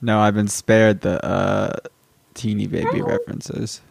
[0.01, 1.77] No, I've been spared the uh,
[2.33, 3.05] teeny baby Oh.
[3.05, 3.81] references.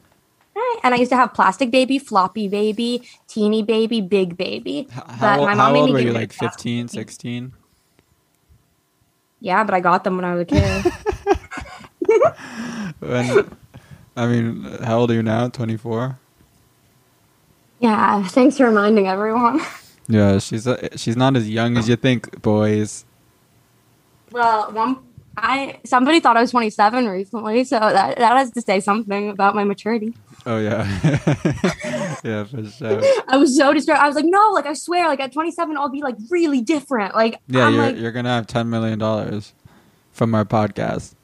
[0.56, 0.78] Right.
[0.84, 4.88] And I used to have plastic baby, floppy baby, teeny baby, big baby.
[4.90, 6.12] H- But How, my mom how made old me were you?
[6.12, 7.52] Like plastic 15, 16?
[9.40, 10.92] Yeah, but I got them when I was a kid.
[13.00, 13.50] When,
[14.16, 15.48] I mean, how old are you now?
[15.48, 16.18] 24?
[17.80, 19.60] yeah, thanks for reminding everyone.
[20.08, 23.04] Yeah, she's uh, she's not as young as you think, boys.
[24.30, 24.98] Well, one
[25.36, 29.54] I somebody thought I was 27 recently, so that that has to say something about
[29.54, 30.14] my maturity.
[30.46, 30.86] Oh yeah,
[32.24, 33.02] yeah for sure.
[33.28, 33.98] I was so distraught.
[33.98, 37.14] I was like, no, like I swear, like at 27, I'll be like really different.
[37.14, 39.52] Like Yeah, I'm you're like, you're gonna have ten million dollars
[40.12, 41.14] from our podcast.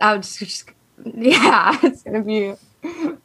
[0.00, 0.70] I was just,
[1.14, 2.54] yeah, it's gonna be.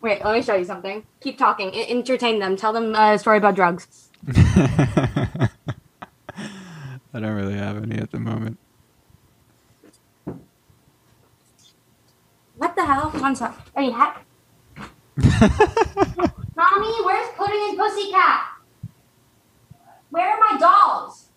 [0.01, 1.03] Wait, let me show you something.
[1.21, 1.69] Keep talking.
[1.75, 2.55] I- entertain them.
[2.55, 4.09] Tell them a story about drugs.
[4.35, 5.49] I
[7.19, 8.57] don't really have any at the moment.
[12.55, 13.11] What the hell?
[13.91, 14.25] Heck.
[16.55, 18.49] Mommy, where's Pudding and Pussycat?
[20.09, 21.29] Where are my dolls?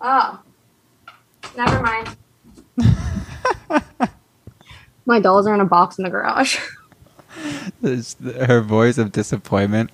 [0.00, 0.40] Oh.
[1.56, 2.16] Never mind.
[5.06, 6.58] my dolls are in a box in the garage.
[7.82, 9.90] It's her voice of disappointment.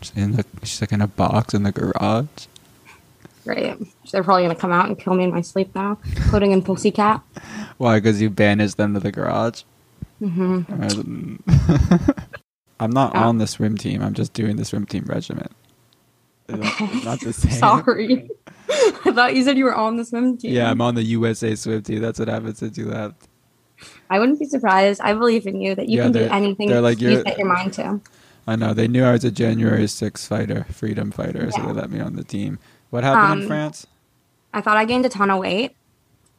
[0.00, 2.46] She's in the she's like in a box in the garage.
[3.44, 3.76] Great.
[4.10, 5.98] They're probably gonna come out and kill me in my sleep now.
[6.30, 7.22] Pudding and Pussycat.
[7.80, 7.96] Why?
[7.98, 9.62] Because you banished them to the garage.
[10.18, 10.60] hmm
[12.78, 13.20] I'm not Oh.
[13.20, 14.02] on the swim team.
[14.02, 15.50] I'm just doing the swim team regiment.
[16.48, 17.52] Not- the same.
[17.52, 18.28] Sorry.
[18.68, 20.52] I thought you said you were on the swim team.
[20.52, 22.00] Yeah, I'm on the USA swim team.
[22.02, 23.28] That's what happened since you left.
[24.10, 25.00] I wouldn't be surprised.
[25.00, 27.46] I believe in you that you Yeah, can do anything they're like, you set your
[27.48, 27.98] mind to.
[28.46, 31.90] I know they knew I was a January 6th fighter, freedom fighter, so they let
[31.90, 32.58] me on the team.
[32.90, 33.86] What happened in Um, France?
[34.52, 35.76] I thought I gained a ton of weight,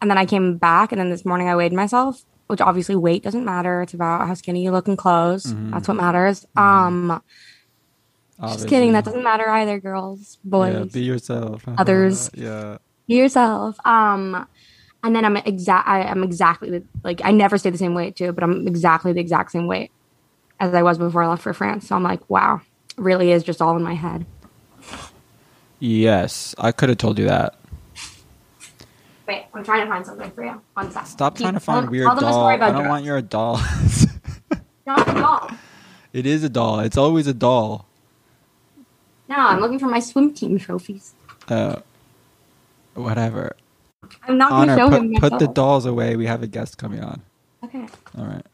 [0.01, 3.23] and then I came back, and then this morning I weighed myself, which obviously weight
[3.23, 3.81] doesn't matter.
[3.81, 5.45] It's about how skinny you look in clothes.
[5.53, 5.71] Mhm.
[5.71, 6.45] That's what matters.
[6.57, 7.21] Um,
[8.41, 8.93] just kidding.
[8.93, 10.91] That doesn't matter either, girls, Yeah, boys.
[10.91, 11.63] be yourself.
[11.77, 12.31] Others.
[12.33, 12.77] yeah.
[13.07, 13.77] Be yourself.
[13.85, 14.47] Um,
[15.03, 15.87] and then I'm exact.
[15.87, 19.19] I'm exactly the, like I never stay the same weight too, but I'm exactly the
[19.19, 19.91] exact same weight
[20.59, 21.87] as I was before I left for France.
[21.87, 22.61] So I'm like, wow,
[22.97, 24.25] really is just all in my head.
[25.79, 27.55] Yes, I could have told you that.
[29.27, 30.61] Wait, I'm trying to find something for you.
[30.73, 31.05] One sec.
[31.07, 32.33] Stop Keep- trying to find tell- weird tell them a doll.
[32.41, 32.89] story I don't drugs.
[32.89, 33.57] want your doll.
[34.87, 35.51] Not a doll.
[36.13, 36.79] it is a doll.
[36.79, 37.85] It's always a doll.
[39.29, 41.13] No, I'm looking for my swim team trophies.
[41.47, 41.77] Uh,
[42.95, 43.55] whatever.
[44.27, 45.13] I'm not going to show put, him.
[45.15, 46.17] put the dolls away.
[46.17, 47.21] We have a guest coming on.
[47.63, 47.85] Okay.
[48.17, 48.45] All right.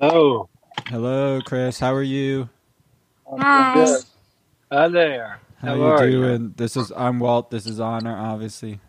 [0.00, 0.48] Oh,
[0.88, 1.78] Hello, Chris.
[1.78, 2.48] How are you?
[3.38, 3.74] Hi.
[4.70, 4.76] Good.
[4.76, 5.40] Hi there.
[5.60, 6.54] How, How, you are doing?
[6.56, 7.50] This is I'm Walt.
[7.50, 8.80] This is Honor, obviously.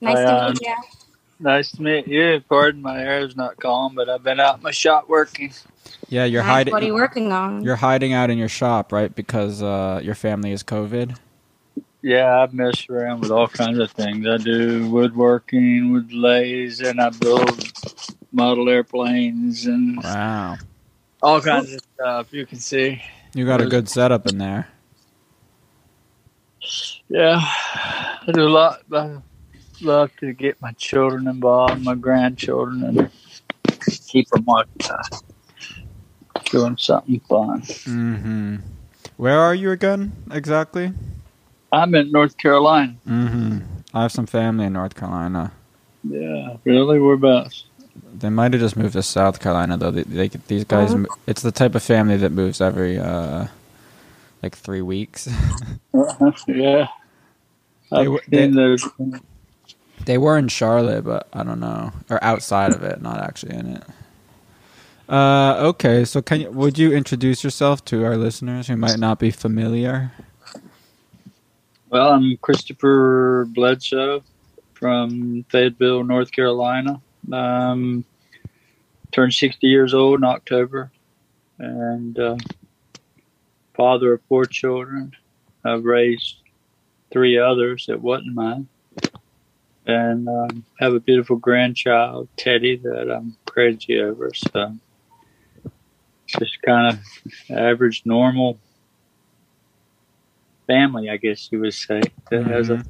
[0.00, 0.76] Nice Hi, to um, meet you.
[1.40, 2.42] Nice to meet you.
[2.48, 5.52] Pardon my hair is not calm, but I've been out in my shop working.
[6.08, 6.50] Yeah, you're Nice.
[6.50, 6.72] hiding.
[6.72, 7.64] What are you working on?
[7.64, 9.12] You're hiding out in your shop, right?
[9.14, 11.16] Because uh, your family is COVID.
[12.02, 14.26] Yeah, I've messed around with all kinds of things.
[14.26, 17.72] I do woodworking with lathes, and I build
[18.32, 20.56] model airplanes and Wow.
[21.22, 22.32] all kinds of stuff.
[22.32, 23.02] You can see.
[23.34, 24.68] You got a good setup in there.
[27.08, 28.80] Yeah, I do a lot.
[28.92, 29.18] I
[29.80, 33.10] love to get my children involved, my grandchildren, and
[34.06, 34.64] keep them uh,
[36.50, 37.62] doing something fun.
[37.62, 38.56] Mm-hmm.
[39.16, 40.92] Where are you again, exactly?
[41.72, 42.94] I'm in North Carolina.
[43.08, 43.58] Mm-hmm.
[43.94, 45.52] I have some family in North Carolina.
[46.04, 46.98] Yeah, really?
[46.98, 47.64] Whereabouts?
[48.18, 49.90] They might have just moved to South Carolina, though.
[49.90, 50.98] They, they these guys, Oh.
[50.98, 53.46] mo- it's the type of family that moves every uh,
[54.42, 55.28] like three weeks.
[56.46, 56.88] yeah.
[57.90, 58.88] They I've those.
[60.04, 63.76] They were in Charlotte, but I don't know, or outside of it, not actually in
[63.76, 63.84] it.
[65.08, 69.18] Uh, okay, so can you would you introduce yourself to our listeners who might not
[69.18, 70.10] be familiar?
[71.90, 74.22] Well, I'm Christopher Bledsoe
[74.72, 77.00] from Fayetteville, North Carolina.
[77.30, 78.04] Um,
[79.12, 80.90] turned 60 years old in October,
[81.58, 82.38] and uh,
[83.74, 85.12] father of four children.
[85.64, 86.36] I've raised
[87.10, 88.68] three others that wasn't mine,
[89.86, 94.30] and um, have a beautiful grandchild, Teddy, that I'm crazy over.
[94.34, 94.76] So
[96.26, 97.00] just kind of
[97.50, 98.58] average, normal
[100.66, 102.00] family, I guess you would say.
[102.30, 102.84] That has a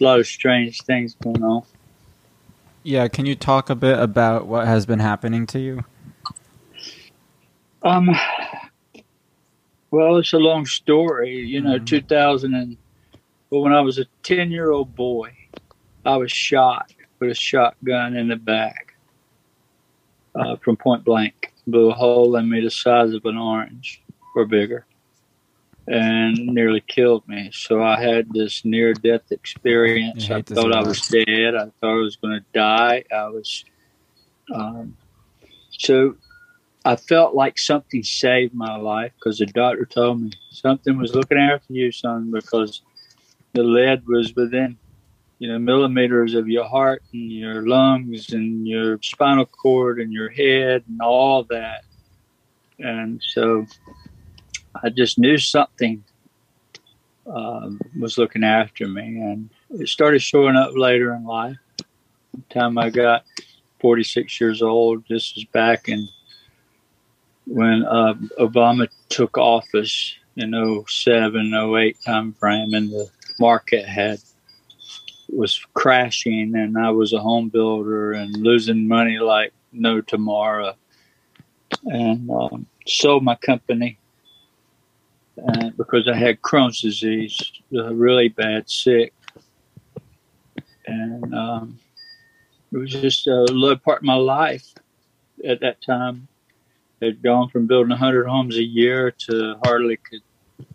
[0.00, 1.62] lot of strange things going on.
[2.82, 5.84] Yeah, can you talk a bit about what has been happening to you?
[7.82, 8.08] Um,
[9.90, 11.38] well, it's a long story.
[11.38, 11.86] You know, Mhm.
[11.86, 12.76] 2000 and
[13.50, 15.30] well, when I was a 10 year old boy,
[16.04, 18.94] I was shot with a shotgun in the back
[20.34, 21.52] uh, from point blank.
[21.66, 24.02] Blew a hole in me the size of an orange
[24.34, 24.86] or bigger
[25.88, 27.50] and nearly killed me.
[27.52, 30.28] So I had this near death experience.
[30.30, 31.54] I I hate to thought I was dead.
[31.54, 33.04] I thought I was going to die.
[33.10, 33.64] I was,
[34.54, 34.96] um,
[35.70, 36.16] so
[36.88, 41.36] I felt like something saved my life because the doctor told me something was looking
[41.36, 42.80] after you, son, because
[43.52, 44.78] the lead was within,
[45.38, 50.30] you know, millimeters of your heart and your lungs and your spinal cord and your
[50.30, 51.84] head and all that.
[52.78, 53.66] And so
[54.82, 56.02] I just knew something
[57.26, 61.58] um, was looking after me, and it started showing up later in life.
[61.76, 63.26] The time I got
[63.80, 66.08] 46 years old, this was back in
[67.48, 74.20] when uh, Obama took office in 07, 08 time frame, and the market had
[75.30, 80.74] was crashing, and I was a home builder and losing money like no tomorrow,
[81.84, 83.98] and um, sold my company.
[85.46, 87.38] Uh, because I had Crohn's disease,
[87.70, 89.12] really bad, sick,
[90.84, 91.78] and um,
[92.72, 94.74] it was just a low part of my life
[95.46, 96.26] at that time.
[97.02, 100.22] Had gone from building 100 homes a year to hardly could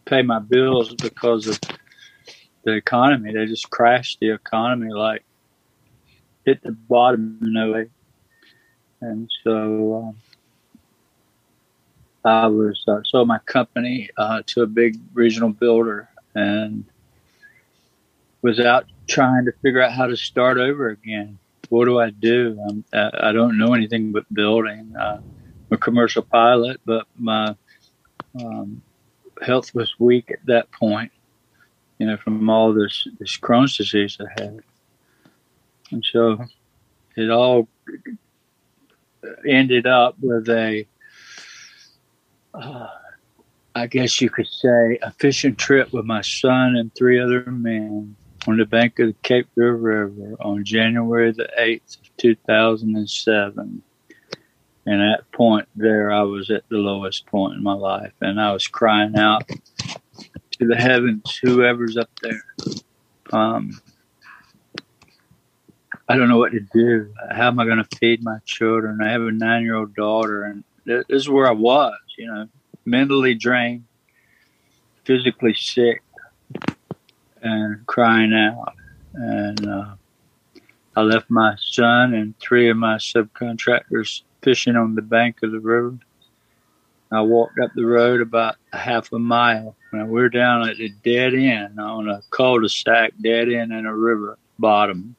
[0.05, 1.59] pay my bills because of
[2.63, 3.33] the economy.
[3.33, 5.23] They just crashed the economy, like
[6.45, 7.89] hit the bottom in way.
[9.01, 10.17] And so um,
[12.23, 16.85] I was uh, sold my company uh, to a big regional builder and
[18.41, 21.39] was out trying to figure out how to start over again.
[21.69, 22.59] What do I do?
[22.93, 24.95] I I don't know anything but building.
[24.95, 25.21] Uh,
[25.73, 27.55] a commercial pilot, but my
[28.39, 28.81] um,
[29.41, 31.11] health was weak at that point.
[31.99, 34.59] You know, from all this this Crohn's disease I had,
[35.91, 36.43] and so
[37.15, 37.67] it all
[39.47, 40.85] ended up with a
[42.53, 42.87] uh,
[43.75, 48.15] I guess you could say, a fishing trip with my son and three other men
[48.47, 53.81] on the bank of the Cape Fear River on January the 8th of 2007.
[54.85, 58.39] And at that point there, I was at the lowest point in my life, and
[58.39, 62.43] I was crying out to the heavens, whoever's up there.
[63.31, 63.81] Um,
[66.07, 67.13] I don't know what to do.
[67.31, 69.01] How am I going to feed my children?
[69.01, 72.49] I have a nine year old daughter, and this is where I was, you know,
[72.85, 73.85] mentally drained,
[75.05, 76.03] physically sick,
[77.41, 78.75] and crying out.
[79.13, 79.95] And uh,
[80.95, 85.59] I left my son and three of my subcontractors fishing on the bank of the
[85.59, 85.97] river.
[87.11, 89.75] I walked up the road about a half a mile.
[89.91, 94.39] And we're down at the dead end on a cul-de-sac, dead end in a river
[94.57, 95.15] bottom.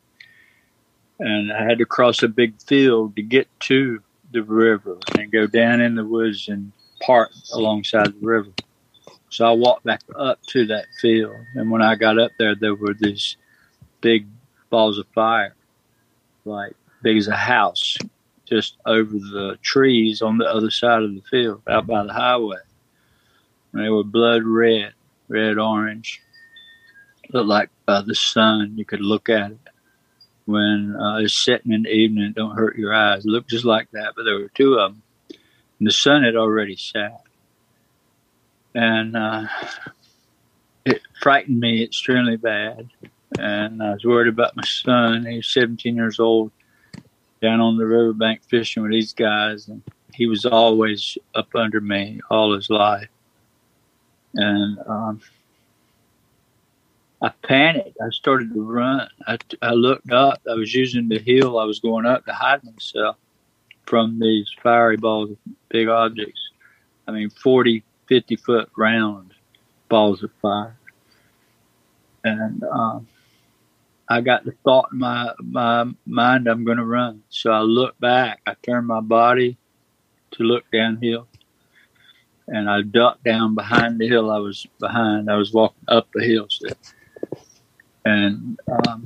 [1.20, 5.46] And I had to cross a big field to get to the river and go
[5.46, 8.50] down in the woods and park alongside the river.
[9.28, 11.36] So I walked back up to that field.
[11.54, 13.36] And when I got up there, there were these
[14.00, 14.26] big
[14.70, 15.54] balls of fire,
[16.44, 17.96] like big as a house,
[18.44, 22.58] just over the trees on the other side of the field, out by the highway.
[23.72, 24.92] And they were blood red,
[25.28, 26.20] red orange.
[27.30, 29.58] Looked like by the sun, you could look at it.
[30.46, 33.24] When uh, it's setting in the evening, it don't hurt your eyes.
[33.24, 35.02] It looked just like that, but there were two of them.
[35.78, 37.22] And the sun had already set.
[38.74, 39.46] And uh,
[40.84, 42.90] it frightened me extremely bad.
[43.38, 45.24] And I was worried about my son.
[45.24, 46.52] He's 17 years old
[47.44, 49.82] down on the riverbank fishing with these guys, and
[50.14, 53.08] he was always up under me all his life.
[54.32, 55.20] And um,
[57.20, 57.98] I panicked.
[58.02, 59.08] I started to run.
[59.26, 60.40] I, I looked up.
[60.50, 63.16] I was using the hill I was going up to hide myself
[63.84, 65.36] from these fiery balls of
[65.68, 66.40] big objects.
[67.06, 69.34] I mean, 40, 50 foot round
[69.90, 70.78] balls of fire.
[72.24, 73.06] And um,
[74.08, 77.22] I got the thought in my, my mind, I'm going to run.
[77.30, 78.40] So I looked back.
[78.46, 79.56] I turned my body
[80.32, 81.26] to look downhill.
[82.46, 85.30] And I ducked down behind the hill I was behind.
[85.30, 86.46] I was walking up the hill.
[86.50, 86.68] So,
[88.04, 89.04] and um,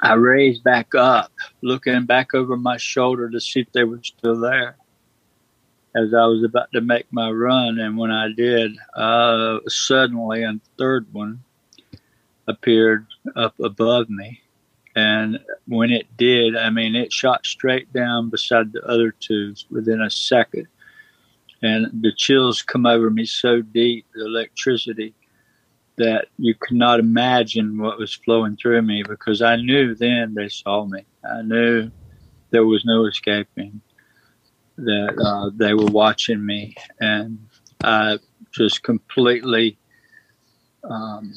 [0.00, 4.38] I raised back up, looking back over my shoulder to see if they were still
[4.38, 4.76] there
[5.96, 7.80] as I was about to make my run.
[7.80, 11.42] And when I did, uh, suddenly a third one
[12.48, 13.06] appeared
[13.36, 14.40] up above me.
[14.96, 20.00] And when it did, I mean, it shot straight down beside the other two within
[20.00, 20.66] a second.
[21.62, 25.14] And the chills come over me so deep, the electricity,
[25.98, 30.48] that you could not imagine what was flowing through me because I knew then they
[30.48, 31.04] saw me.
[31.28, 31.90] I knew
[32.50, 33.80] there was no escaping,
[34.78, 36.76] that uh, they were watching me.
[37.00, 37.38] And
[37.82, 38.18] I
[38.52, 39.76] just completely
[40.84, 41.34] um,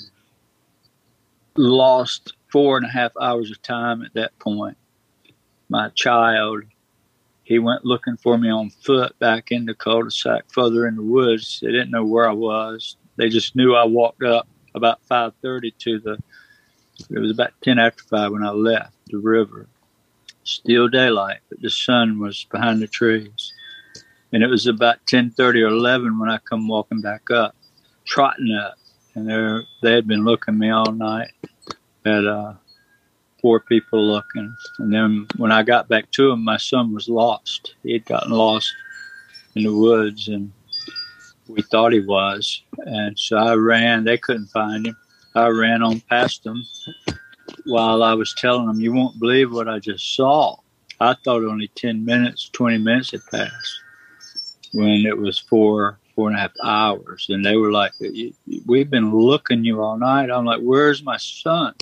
[1.56, 4.78] lost four and a half hours of time at that point.
[5.70, 6.64] My child,
[7.44, 11.60] he went looking for me on foot back in the cul-de-sac further in the woods.
[11.62, 12.98] They didn't know where I was.
[13.16, 16.18] They just knew I walked up about 5.30 to the,
[17.10, 19.68] it was about 10 after 5 when I left the river.
[20.44, 23.54] Still daylight, but the sun was behind the trees.
[24.34, 27.56] And it was about 10.30 or 11 when I come walking back up,
[28.06, 28.76] trotting up
[29.15, 31.32] and they they had been looking me all night
[32.06, 32.54] at uh,
[33.41, 34.56] four people looking.
[34.80, 37.76] And then when I got back to him, my son was lost.
[37.84, 38.71] He had gotten lost
[39.56, 40.52] in the woods, and
[41.47, 42.63] we thought he was.
[42.80, 44.04] And so I ran.
[44.04, 44.97] They couldn't find him.
[45.36, 46.63] I ran on past them
[47.65, 50.58] while I was telling them, "You won't believe what I just saw."
[51.00, 53.80] I thought only ten minutes, twenty minutes had passed
[54.74, 57.26] when it was four four and a half hours.
[57.30, 57.94] And they were like,
[58.68, 60.30] We've been looking you all night.
[60.30, 61.74] I'm like, Where's my son?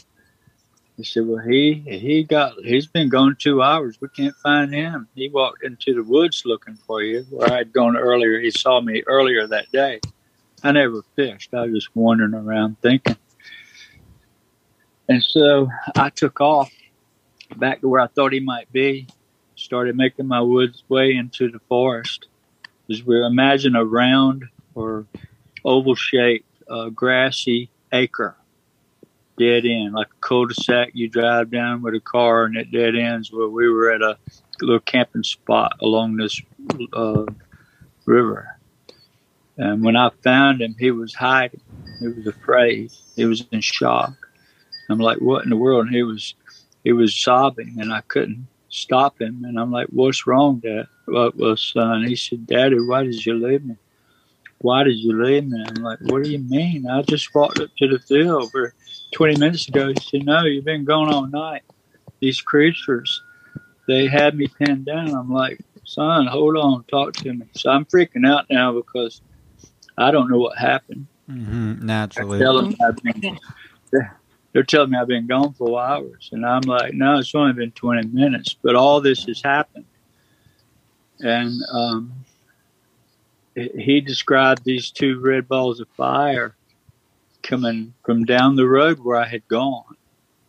[0.95, 3.99] He said, Well, he he got he's been gone two hours.
[3.99, 5.09] We can't find him.
[5.13, 8.39] He walked into the woods looking for you where I'd gone earlier.
[8.39, 9.99] He saw me earlier that day.
[10.63, 11.53] I never fished.
[11.53, 13.17] I was just wandering around thinking.
[15.09, 16.71] And so I took off
[17.57, 19.07] back to where I thought he might be.
[19.55, 22.29] Started making my woods way into the forest
[22.89, 25.05] is we imagine a round or
[25.63, 28.35] oval shaped uh, grassy acre
[29.39, 33.31] dead end, like a cul-de-sac you drive down with a car and it dead ends.
[33.31, 34.17] Where we were at a
[34.61, 36.41] little camping spot along this
[36.93, 37.25] uh,
[38.05, 38.59] river.
[39.57, 41.61] And when I found him, he was hiding.
[41.99, 42.91] He was afraid.
[43.15, 44.13] He was in shock.
[44.89, 45.87] I'm like, what in the world?
[45.87, 46.33] And he was,
[46.83, 49.43] he was sobbing, and I couldn't stop him.
[49.43, 50.87] And I'm like, what's wrong, Dad?
[51.05, 52.05] What was son?
[52.05, 53.75] He said, Daddy, why did you leave me?
[54.59, 55.63] Why did you leave me?
[55.67, 56.87] I'm like, what do you mean?
[56.87, 58.73] I just walked up to the field over
[59.13, 59.87] 20 minutes ago.
[59.89, 61.63] He said, no, you've been gone all night.
[62.19, 63.21] These creatures,
[63.87, 65.15] they had me pinned down.
[65.15, 67.45] I'm like, son, hold on, talk to me.
[67.55, 69.21] So I'm freaking out now because
[69.97, 71.07] I don't know what happened.
[71.29, 72.39] Mm-hmm, naturally.
[72.85, 73.39] I've been,
[74.51, 76.29] they're telling me I've been gone for hours.
[76.31, 78.55] And I'm like, no, it's only been 20 minutes.
[78.61, 79.85] But all this has happened.
[81.19, 82.13] And um,
[83.55, 86.55] he described these two red balls of fire
[87.43, 89.95] coming from down the road where I had gone.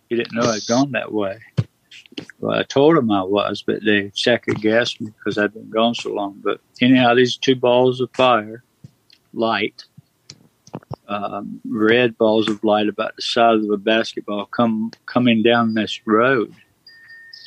[0.08, 1.38] He didn't know I'd gone that way.
[2.40, 5.94] Well, I told him I was, but they second guessed me because I'd been gone
[5.94, 6.40] so long.
[6.42, 8.62] But anyhow, these two balls of fire,
[9.32, 9.84] light,
[11.08, 16.00] um, red balls of light about the size of a basketball come coming down this
[16.06, 16.54] road.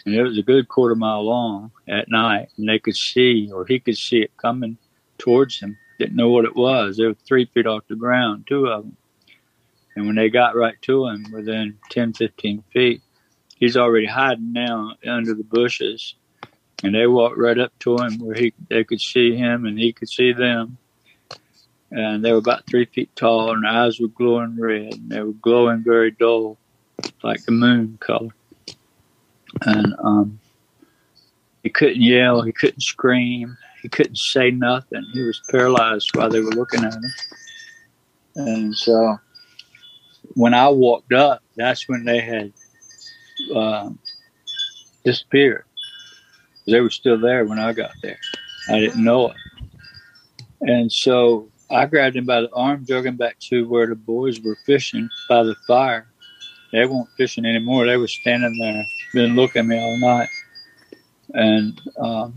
[0.06, 3.66] And it was a good quarter mile long at night, and they could see, or
[3.66, 4.78] he could see it coming
[5.18, 5.78] towards him.
[5.98, 6.98] Didn't know what it was.
[6.98, 8.98] They were three feet off the ground, two of them.
[9.96, 13.02] And when they got right to him, within 10, 15 feet,
[13.58, 16.16] he's already hiding now under the bushes.
[16.84, 19.94] And they walked right up to him where he they could see him and he
[19.94, 20.78] could see them
[21.94, 25.22] and they were about three feet tall, and their eyes were glowing red, and they
[25.22, 26.58] were glowing very dull,
[27.22, 28.30] like the moon color.
[29.62, 30.40] And um,
[31.62, 35.06] he couldn't yell, he couldn't scream, he couldn't say nothing.
[35.14, 37.04] He was paralyzed while they were looking at him.
[38.36, 39.18] And so
[40.34, 42.54] when I walked up, that's when they had
[43.56, 43.92] uh,
[45.06, 45.66] disappeared.
[46.66, 48.20] They were still there when I got there.
[48.70, 49.38] I didn't know it.
[50.62, 54.40] And so I grabbed him by the arm, drug him back to where the boys
[54.40, 56.08] were fishing by the fire.
[56.72, 57.86] They weren't fishing anymore.
[57.86, 60.30] They were standing there, been looking at me all night,
[61.34, 62.34] and um,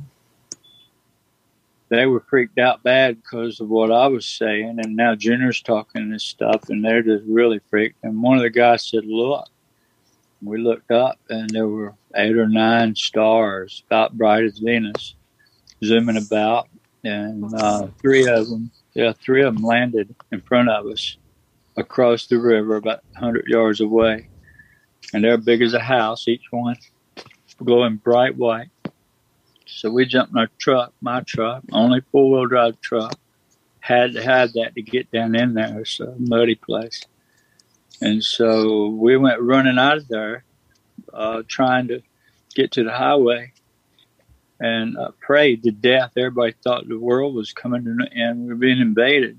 [1.88, 4.78] they were freaked out bad because of what I was saying.
[4.82, 8.02] And now Junior's talking and stuff, and they're just really freaked.
[8.02, 9.48] And one of the guys said, "Look."
[10.42, 15.14] We looked up, and there were eight or nine stars, about bright as Venus,
[15.82, 16.68] zooming about,
[17.02, 21.18] and uh, three of them, yeah, three of them landed in front of us
[21.76, 24.28] across the river, about 100 yards away,
[25.12, 26.76] and they're big as a house, each one,
[27.62, 28.70] glowing bright white.
[29.66, 33.12] So we jumped in our truck, my truck, only four wheel drive truck.
[33.80, 35.80] Had to have that to get down in there.
[35.80, 37.02] It's a muddy place.
[38.00, 40.44] And so we went running out of there,
[41.12, 42.00] uh, trying to
[42.54, 43.52] get to the highway
[44.60, 46.12] and uh, prayed to death.
[46.16, 48.42] Everybody thought the world was coming to an end.
[48.42, 49.38] We were being invaded.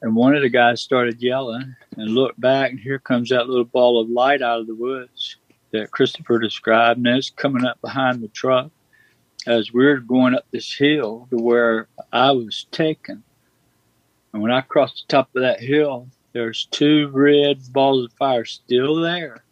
[0.00, 3.64] And one of the guys started yelling and looked back, and here comes that little
[3.64, 5.36] ball of light out of the woods
[5.70, 6.98] that Christopher described.
[6.98, 8.70] And it's coming up behind the truck
[9.46, 13.22] as we were going up this hill to where I was taken.
[14.32, 18.44] And when I crossed the top of that hill, there's two red balls of fire
[18.44, 19.44] still there,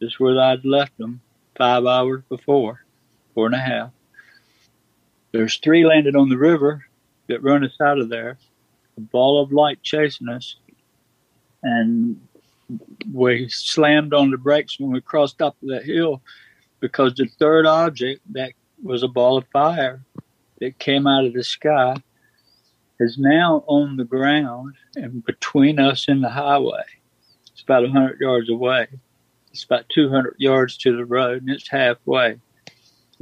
[0.00, 1.20] just where I'd left them
[1.56, 2.81] five hours before,
[3.34, 3.90] four and a half.
[5.32, 6.84] There's three landed on the river
[7.28, 8.38] that run us out of there,
[8.96, 10.56] a ball of light chasing us,
[11.62, 12.20] and
[13.12, 16.22] we slammed on the brakes when we crossed up that hill
[16.80, 18.52] because the third object that
[18.82, 20.02] was a ball of fire
[20.60, 21.96] that came out of the sky
[23.00, 26.82] is now on the ground and between us and the highway.
[27.52, 28.86] It's about 100 yards away.
[29.50, 32.38] It's about 200 yards to the road, and it's halfway.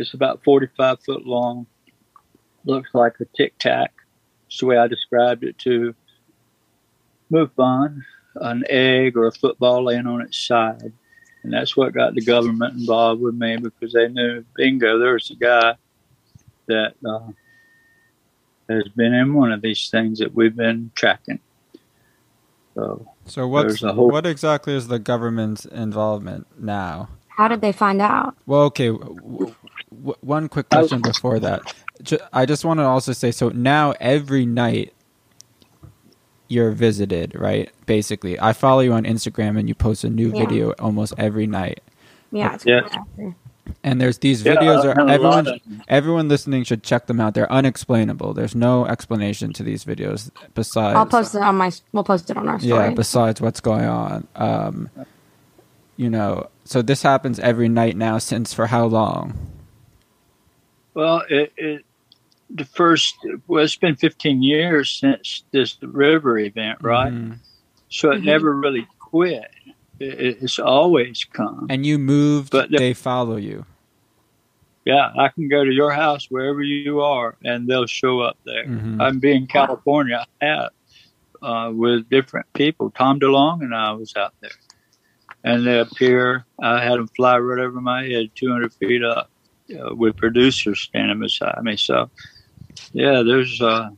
[0.01, 1.67] It's about 45 foot long.
[2.65, 3.93] Looks like a tic tac.
[4.47, 5.95] That's the way I described it to
[7.31, 8.03] MUFON,
[8.37, 10.93] an egg or a football laying on its side.
[11.43, 15.37] And that's what got the government involved with me because they knew, bingo, there's a
[15.37, 15.75] guy
[16.67, 17.29] that uh,
[18.69, 21.41] has been in one of these things that we've been tracking.
[22.75, 27.09] So, So what's whole- what exactly is the government's involvement now?
[27.29, 28.37] How did they find out?
[28.45, 28.91] Well, okay.
[29.91, 31.63] W- w- one quick question before that.
[32.33, 34.93] I just want to also say so now every night
[36.49, 37.71] you're visited, right?
[37.87, 40.47] Basically, I follow you on Instagram and you post a new Yeah.
[40.47, 41.81] video almost every night.
[42.33, 42.81] Yeah, it's Yeah.
[43.85, 47.35] And there's these Yeah, videos are everyone everyone listening should check them out.
[47.35, 48.35] They're unexplainable.
[48.35, 51.71] There's no explanation to these videos besides I'll post it on my.
[51.93, 52.73] We'll post it on our story.
[52.89, 54.89] yeah besides what's going on um
[55.97, 59.35] you know so this happens every night now since for how long
[60.95, 61.85] Well, it, it
[62.51, 63.17] the first
[63.47, 67.13] well, it's been 15 years since this river event, right?
[67.13, 67.39] Mhm.
[67.89, 68.25] So it Mhm.
[68.25, 69.51] never really quit.
[69.99, 71.67] It, it- it's always come.
[71.71, 73.67] and you moved But the- they follow you
[74.87, 78.65] Yeah, I can go to your house wherever you are, and they'll show up there.
[78.67, 79.01] Mhm.
[79.01, 80.27] I'm being California.
[80.41, 80.71] I have
[81.43, 82.91] uh, with different people.
[82.91, 84.51] Tom DeLonge and I was out there,
[85.45, 86.45] and they appear.
[86.61, 89.31] I had them fly right over my head, 200 feet up,
[89.79, 91.77] uh, with producers standing beside me.
[91.77, 92.11] So,
[92.93, 93.91] yeah, there's uh,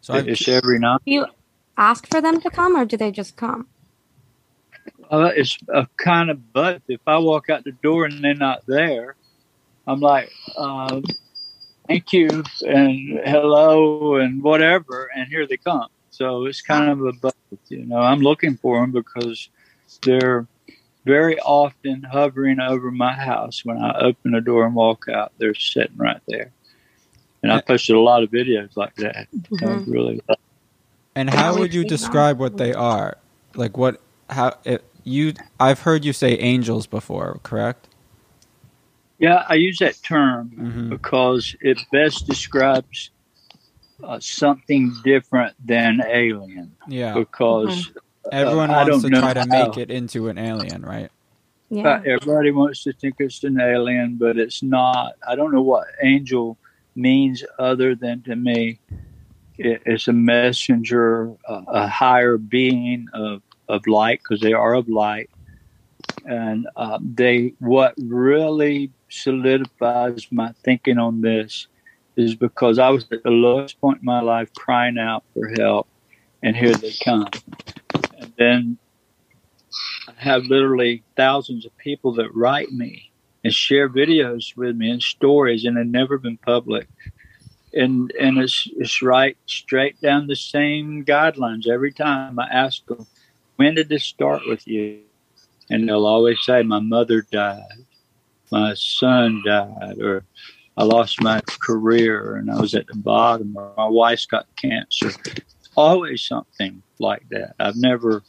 [0.00, 1.00] so I've, it's every night.
[1.06, 1.26] Do you
[1.76, 3.68] ask for them to come, or do they just come?
[5.10, 8.62] Uh, it's a kind of but if I walk out the door and they're not
[8.66, 9.16] there,
[9.86, 11.04] I'm like, um,
[11.86, 15.88] thank you and hello and whatever, and here they come.
[16.10, 17.34] So it's kind of a but,
[17.68, 17.98] you know.
[17.98, 19.48] I'm looking for them because
[20.02, 20.46] they're
[21.04, 25.32] very often hovering over my house when I open the door and walk out.
[25.38, 26.52] They're sitting right there,
[27.42, 29.28] and I posted a lot of videos like that.
[29.62, 29.86] I Mhm.
[29.86, 30.20] really
[31.16, 33.16] and How how would would you you describe what they are
[33.54, 34.00] like what
[34.30, 37.88] how it, you i've heard you say angels before correct
[39.18, 39.44] yeah.
[39.48, 43.10] I use that term hmm because it best describes
[44.02, 46.76] uh, something different than alien.
[46.88, 47.90] yeah Because
[48.32, 51.10] everyone I wants to don't try know to make it into an alien right
[51.70, 51.88] Yeah.
[51.88, 55.14] uh, everybody wants to think it's an alien, but it's not.
[55.26, 56.58] I don't know what angel
[56.94, 58.78] means other than to me,
[59.58, 64.88] it, it's a messenger, uh, a higher being of of light because they are of
[64.88, 65.30] light,
[66.26, 71.66] and uh, they what really solidifies my thinking on this
[72.16, 75.88] is because I was at the lowest point in my life crying out for help,
[76.42, 77.28] and here they come.
[78.38, 78.78] Then
[80.08, 83.10] I have literally thousands of people that write me
[83.42, 86.88] and share videos with me and stories, and they've never been public.
[87.74, 93.06] and and it's it's right straight down the same guidelines every time I ask them,
[93.56, 95.00] when did this start with you?
[95.70, 97.84] And they'll always say, my mother died,
[98.52, 100.24] my son died, or
[100.76, 105.10] I lost my career and I was at the bottom, or my wife's got cancer.
[105.76, 107.54] Always something like that.
[107.58, 108.22] I've never.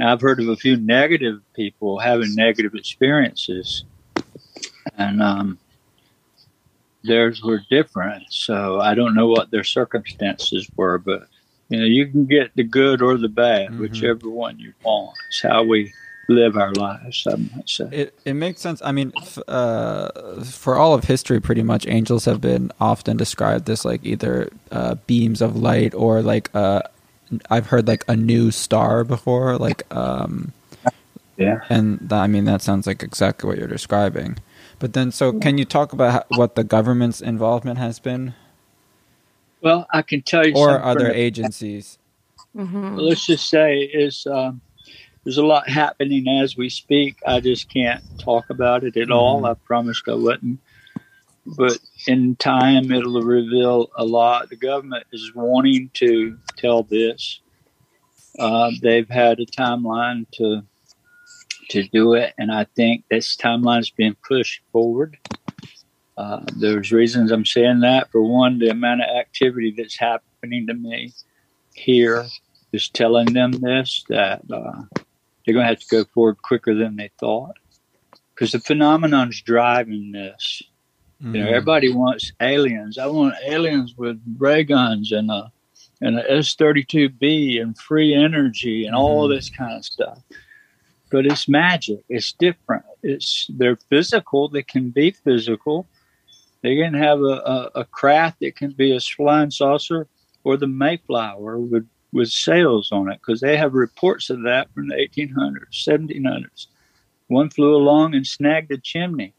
[0.00, 3.84] I've heard of a few negative people having negative experiences,
[4.96, 5.58] and um,
[7.04, 8.24] theirs were different.
[8.30, 11.28] So I don't know what their circumstances were, but
[11.68, 13.78] you know, you can get the good or the bad, Mhm.
[13.78, 15.16] whichever one you want.
[15.28, 15.92] It's how we
[16.28, 17.26] live our lives.
[17.30, 17.88] I might say.
[17.92, 18.80] It it makes sense.
[18.84, 23.68] I mean, f- uh, for all of history, pretty much angels have been often described
[23.70, 26.82] as like either uh, beams of light or like uh,
[27.50, 30.52] I've heard like a new star before, like um,
[31.36, 31.60] Yeah.
[31.68, 34.38] and th- I mean that sounds like exactly what you're describing.
[34.78, 38.34] But then, so can you talk about how, what the government's involvement has been,
[39.60, 41.98] Well, I can tell you, or other the- agencies?
[42.54, 44.60] hmm let's just say is um,
[45.24, 47.16] there's a lot happening as we speak.
[47.26, 49.42] I just can't talk about it at all.
[49.42, 49.50] Mhm.
[49.50, 50.58] I promised I wouldn't.
[51.44, 54.48] But in time, it'll reveal a lot.
[54.48, 57.40] The government is wanting to tell this.
[58.38, 60.62] Uh, they've had a timeline to
[61.70, 65.16] to do it, and I think this timeline is being pushed forward.
[66.16, 68.10] Uh, there's reasons I'm saying that.
[68.10, 71.12] For one, the amount of activity that's happening to me
[71.74, 72.26] here
[72.72, 74.82] is telling them this that uh,
[75.44, 77.56] they're going to have to go forward quicker than they thought
[78.34, 80.62] because the phenomenon's driving this.
[81.22, 82.98] You know, everybody wants aliens.
[82.98, 85.52] I want aliens with ray guns and a
[86.00, 89.36] and a S thirty two B and free energy and all Mhm.
[89.36, 90.18] this kind of stuff.
[91.10, 92.02] But it's magic.
[92.08, 92.84] It's different.
[93.02, 94.48] It's they're physical.
[94.48, 95.86] They can be physical.
[96.62, 100.08] They can have a, a, a craft that can be a flying saucer
[100.44, 104.88] or the Mayflower with with sails on it because they have reports of that from
[104.88, 106.66] the 1800s, 1700s.
[107.28, 109.34] One flew along and snagged a chimney,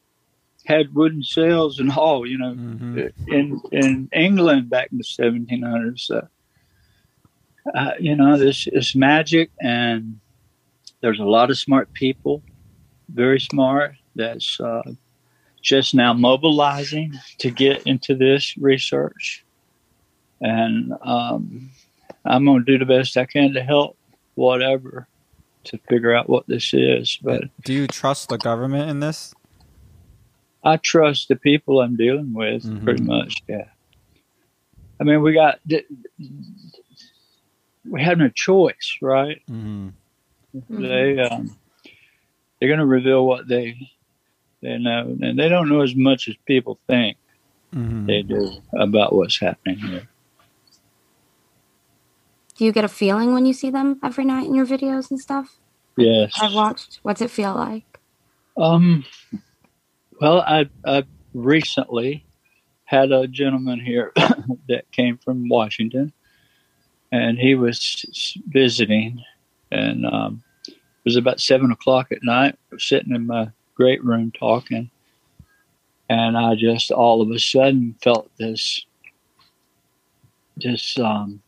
[0.66, 2.26] had wooden sails and all.
[2.28, 3.12] You know, Mhm.
[3.28, 6.10] in in England back in the 1700s.
[6.10, 6.28] Uh,
[7.74, 10.20] uh, you know, this is magic, and
[11.02, 12.44] there's a lot of smart people,
[13.10, 14.84] very smart, that's uh,
[15.62, 19.46] just now mobilizing to get into this research.
[20.42, 21.70] And um,
[22.26, 23.98] I'm going to do the best I can to help,
[24.36, 25.08] whatever,
[25.66, 27.18] to figure out what this is.
[27.22, 29.34] But do you trust the government in this?
[30.64, 32.84] I trust the people I'm dealing with Mhm.
[32.84, 33.44] pretty much.
[33.48, 33.66] Yeah.
[35.00, 35.60] I mean, we got
[37.90, 39.42] we have no choice, right?
[39.50, 39.90] Mm-hmm.
[40.82, 41.56] They um,
[42.60, 43.76] they're going to reveal what they
[44.62, 47.18] they know, and they don't know as much as people think
[47.76, 48.06] Mm-hmm.
[48.06, 50.08] they do about what's happening here.
[52.56, 55.20] Do you get a feeling when you see them every night in your videos and
[55.20, 55.58] stuff?
[55.98, 56.34] Yes.
[56.40, 57.00] I've watched.
[57.02, 58.00] What's it feel like?
[58.56, 59.06] Um.
[60.24, 61.04] Well, I I
[61.34, 62.26] recently
[62.86, 64.14] had a gentleman here
[64.70, 66.14] that came from Washington,
[67.12, 69.22] and he was visiting,
[69.70, 72.58] and um, it was about seven o'clock at night.
[72.78, 74.90] Sitting in my great room talking,
[76.08, 78.86] and I just all of a sudden felt this
[80.56, 81.42] this um,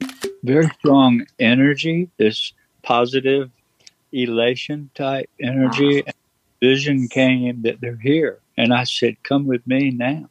[0.44, 2.52] very strong energy, this
[2.84, 3.52] positive
[4.12, 6.04] elation type energy.
[6.62, 10.30] Vision came that they're here, and I said, "Come with me now."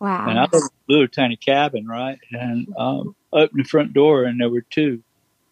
[0.00, 0.26] Wow.
[0.28, 2.18] And I live in a little tiny cabin, right?
[2.32, 5.02] And um, opened the front door, and there were two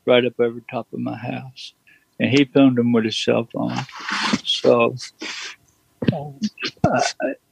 [0.06, 1.74] right up over top of my house.
[2.18, 3.76] And he filmed them with his cell phone.
[4.42, 4.96] So,
[6.10, 7.00] uh,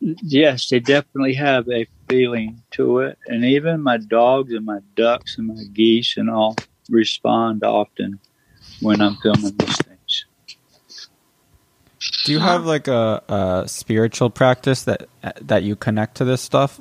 [0.01, 3.19] yes, they definitely have a feeling to it.
[3.27, 6.57] And even my dogs and my ducks and my geese and all
[6.89, 8.19] respond often
[8.81, 9.95] when I'm filming these things.
[12.27, 15.09] Do you have like a, a spiritual practice that
[15.43, 16.81] that you connect to this stuff?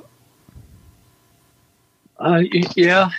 [2.18, 2.42] Uh,
[2.74, 3.10] yeah,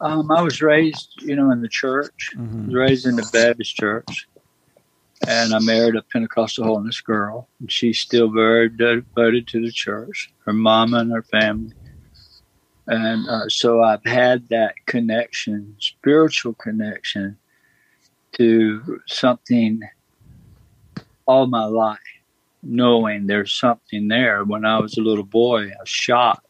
[0.00, 2.30] um, I was raised, you know, in the church.
[2.34, 2.68] Mm-hmm.
[2.68, 4.26] was raised in the Baptist church,
[5.28, 7.46] and I married a Pentecostal holiness girl.
[7.60, 11.74] And she's still very devoted to the church, her mama and her family.
[12.86, 17.36] And uh, so I've had that connection, spiritual connection,
[18.32, 19.82] to something
[21.26, 21.98] all my life,
[22.62, 24.44] knowing there's something there.
[24.44, 26.42] When I was a little boy, I was shot.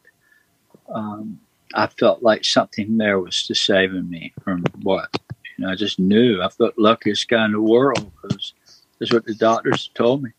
[0.93, 1.39] Um,
[1.73, 5.09] I felt like something there was to saving me from what
[5.57, 6.41] you know, I just knew.
[6.41, 8.53] I felt luckiest guy in the world because
[8.99, 10.31] that's what the doctors told me.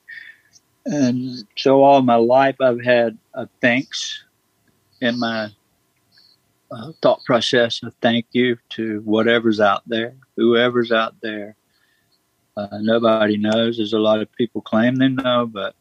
[0.87, 4.25] And so all my life, I've had a thanks
[5.01, 5.51] in my
[6.71, 11.57] uh, thought process of thank you to whatever's out there, whoever's out there.
[12.59, 13.77] Uh, nobody knows.
[13.77, 15.77] There's a lot of people claim they know, but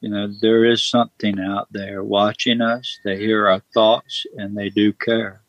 [0.00, 3.00] you know there is something out there watching us.
[3.02, 5.40] They hear our thoughts and they do care.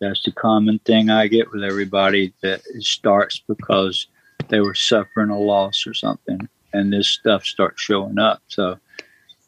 [0.00, 4.06] That's the common thing I get with everybody that it starts because
[4.48, 8.40] they were suffering a loss or something, and this stuff starts showing up.
[8.46, 8.78] So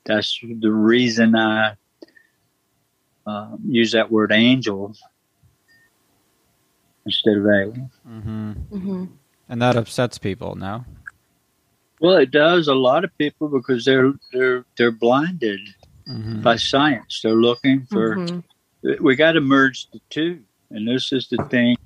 [0.04, 1.76] that's the reason I
[3.24, 4.96] um, use that word angel
[7.06, 7.90] instead of alien.
[8.04, 9.04] hmm hmm
[9.48, 10.54] And that upsets people.
[10.54, 10.84] No.
[12.00, 15.60] Well, it does a lot of people because they're they're they're blinded
[16.06, 17.20] hmm by science.
[17.22, 18.16] They're looking for.
[18.16, 18.40] hmm
[19.00, 20.40] We got to merge the two,
[20.70, 21.76] and this is the thing.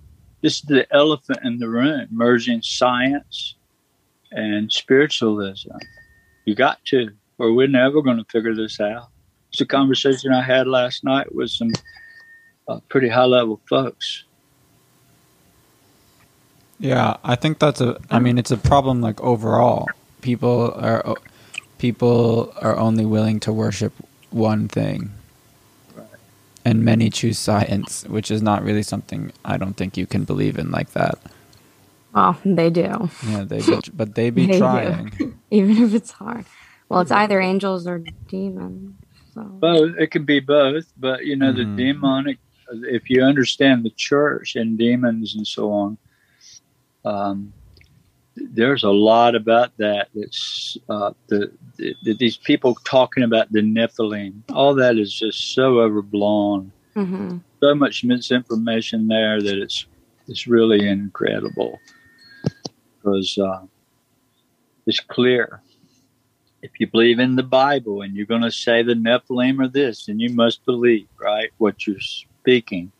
[0.43, 3.55] This is the elephant in the room: merging science
[4.33, 5.71] and spiritualism.
[6.45, 9.09] You got to, or we're never going to figure this out.
[9.53, 11.71] It's a conversation I had last night with some
[12.69, 14.25] uh, pretty high level folks.
[16.81, 17.99] Yeah, I think that's a.
[18.11, 19.89] I mean, it's a problem like overall.
[20.21, 21.17] People are
[21.79, 23.93] people are only willing to worship
[24.31, 25.11] one thing,
[26.65, 30.59] and many choose science, which is not really something I don't think you can believe
[30.59, 31.19] in like that.
[32.15, 34.59] Well, they do, Yeah, they be, but they be They do.
[34.59, 35.35] trying.
[35.51, 36.47] even if it's hard.
[36.89, 38.95] Well, it's either angels or demons.
[39.35, 39.43] So.
[39.43, 39.97] Both.
[39.99, 41.77] It can be both, but you know, Mhm.
[41.77, 42.39] the demonic.
[42.71, 45.97] If you understand the church and demons and so on,
[47.09, 47.53] um,
[48.37, 50.09] there's a lot about that.
[50.15, 54.43] That's uh, the, the these people talking about the Nephilim.
[54.53, 56.73] All that is just so overblown.
[56.95, 59.87] hmm So much misinformation there that it's
[60.29, 61.79] it's really incredible.
[62.97, 63.65] Because uh,
[64.87, 65.63] it's clear.
[66.61, 70.07] If you believe in the Bible and you're going to say the Nephilim are this,
[70.07, 72.91] then you must believe, right, what you're speaking.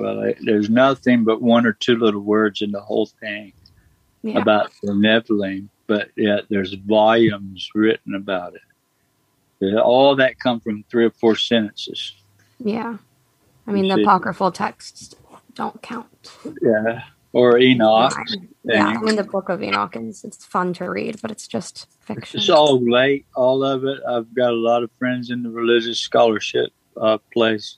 [0.00, 3.52] Well, there's nothing but one or two little words in the whole thing
[4.22, 4.38] Yeah.
[4.40, 9.74] about the Nephilim, but yet there's volumes written about it.
[9.76, 12.14] All that come from three or four sentences.
[12.58, 12.96] yeah.
[13.66, 14.02] I mean, the See.
[14.02, 15.14] apocryphal texts
[15.54, 16.32] don't count.
[16.62, 17.02] Yeah.
[17.32, 18.12] Or Enoch.
[18.64, 21.86] Yeah, I mean, the Book of Enoch is it's fun to read, but it's just
[22.00, 22.40] fiction.
[22.40, 24.00] It's all late, all of it.
[24.08, 27.76] I've got a lot of friends in the religious scholarship uh, place,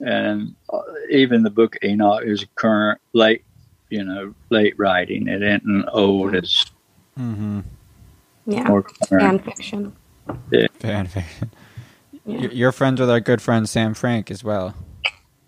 [0.00, 0.80] and uh,
[1.10, 3.44] even the book Enoch is current, late,
[3.90, 5.28] you know, late writing.
[5.28, 6.34] It isn't old.
[6.34, 6.66] It's
[7.16, 7.60] hmm
[8.46, 9.22] yeah, more current.
[9.22, 9.96] fan fiction.
[10.50, 11.50] Yeah, Fan fiction.
[12.24, 12.40] Yeah.
[12.40, 14.74] You're- You're friends with our good friend Sam Frank as well.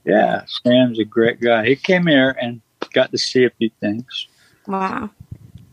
[0.05, 1.67] Yeah, Sam's a great guy.
[1.67, 2.61] He came here and
[2.95, 4.29] got to see a few things.
[4.67, 5.11] Wow.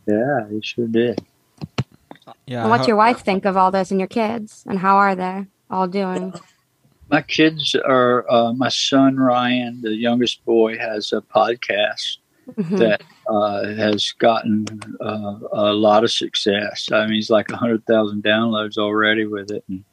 [0.06, 1.20] Yeah, he sure did.
[2.46, 2.62] Yeah.
[2.62, 4.64] And what's I your wife think of all this and your kids?
[4.68, 6.34] And how are they all doing?
[7.10, 12.18] My kids are uh, my son Ryan, the youngest boy, has a podcast
[12.56, 12.78] Mhm.
[12.80, 14.66] that uh, has gotten
[15.02, 16.90] uh, a lot of success.
[16.94, 19.66] I mean, he's like 100,000 downloads already with it.
[19.68, 19.84] And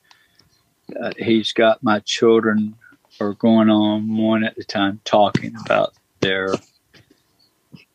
[1.03, 2.77] uh, he's got my children
[3.21, 6.55] are going on one at a time talking about their,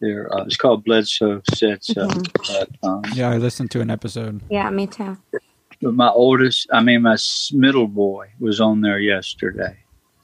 [0.02, 2.06] their uh, it's called Bledsoe Said So.
[2.08, 2.32] Mhm.
[2.48, 4.42] But, um, Yeah, I listened to an episode.
[4.50, 5.18] Yeah, me too.
[5.82, 7.18] But my oldest, I mean, my
[7.54, 9.78] middle boy was on there yesterday.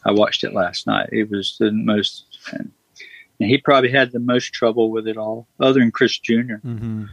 [0.05, 1.09] I watched it last night.
[1.11, 2.71] It was the most, and
[3.39, 6.55] he probably had the most trouble with it all, other than Chris Jr.
[6.61, 7.05] hmm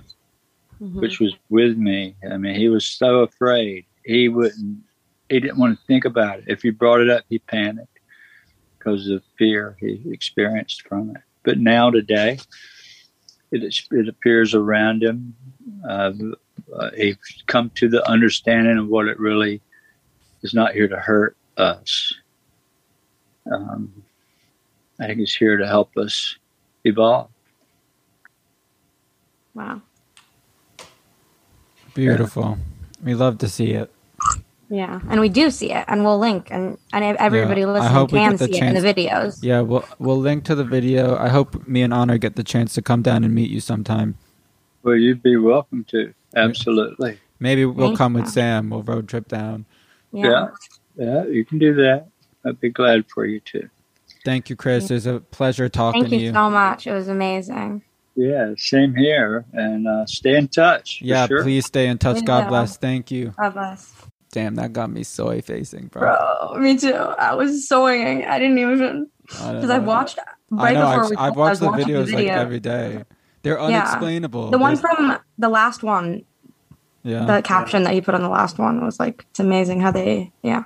[0.81, 0.95] Mhm.
[1.01, 2.17] which was with me.
[2.29, 3.85] I mean, he was so afraid.
[4.05, 4.79] He wouldn't.
[5.29, 6.45] He didn't want to think about it.
[6.49, 8.01] If you brought it up, he panicked
[8.77, 11.23] because of fear he experienced from it.
[11.45, 12.41] But now today,
[13.53, 15.37] it is- it appears around him.
[15.89, 16.13] Uh,
[16.77, 17.17] uh, he's
[17.47, 19.61] come to the understanding of what it really
[20.43, 20.55] is.
[20.55, 22.13] Not here to hurt us.
[23.51, 24.03] Um,
[25.01, 26.37] I think it's here to help us
[26.85, 27.29] evolve.
[29.55, 29.83] Wow.
[31.95, 32.59] Beautiful.
[33.03, 33.93] We love to see it.
[34.71, 37.93] Yeah, and we do see it, and we'll link, and and everybody Yeah, I listening
[37.93, 39.39] hope we can get the see it in the videos.
[39.43, 41.15] Yeah, we'll we'll link to the video.
[41.19, 44.17] I hope me and Honor get the chance to come down and meet you sometime.
[44.83, 46.15] Well, you'd be welcome to.
[46.35, 47.19] Absolutely.
[47.41, 48.29] Maybe we'll Thank come with.
[48.29, 48.71] Sam.
[48.71, 49.67] We'll road trip down.
[50.13, 50.25] Yeah.
[50.27, 50.49] Yeah.
[50.97, 52.07] Yeah, you can do that.
[52.45, 53.69] I'd be glad for you too.
[54.25, 54.91] Thank you, Chris.
[54.91, 56.33] It was a pleasure talking Thank you, to you.
[56.33, 56.87] so much.
[56.87, 57.83] It was amazing.
[58.15, 59.45] Yeah, same here.
[59.53, 60.99] And uh, stay in touch.
[60.99, 61.43] for yeah, sure.
[61.43, 62.25] please stay in touch.
[62.25, 62.77] God bless.
[62.77, 63.33] Thank you.
[63.39, 63.93] God bless.
[64.33, 66.03] Damn, that got me soy facing, bro.
[66.03, 66.95] Bro, me too.
[66.95, 68.25] I was soaring.
[68.25, 69.85] I didn't even because I know.
[69.85, 70.19] watched
[70.57, 70.81] I know.
[70.81, 72.35] before I've, we I've I was watched the watching videos like video.
[72.35, 73.05] every day.
[73.43, 73.65] They're Yeah.
[73.81, 74.51] unexplainable.
[74.51, 76.23] The one There's- from the last one,
[77.03, 77.25] yeah.
[77.25, 80.33] the caption that he put on the last one was like, "It's amazing how they."
[80.43, 80.65] Yeah.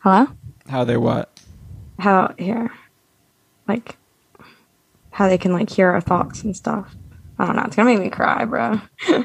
[0.00, 0.28] Hello.
[0.68, 1.28] How they what?
[1.98, 2.70] How here,
[3.68, 3.96] like,
[5.10, 6.94] how they can like hear our thoughts and stuff.
[7.38, 7.62] I don't know.
[7.62, 8.80] It's gonna make me cry, bro.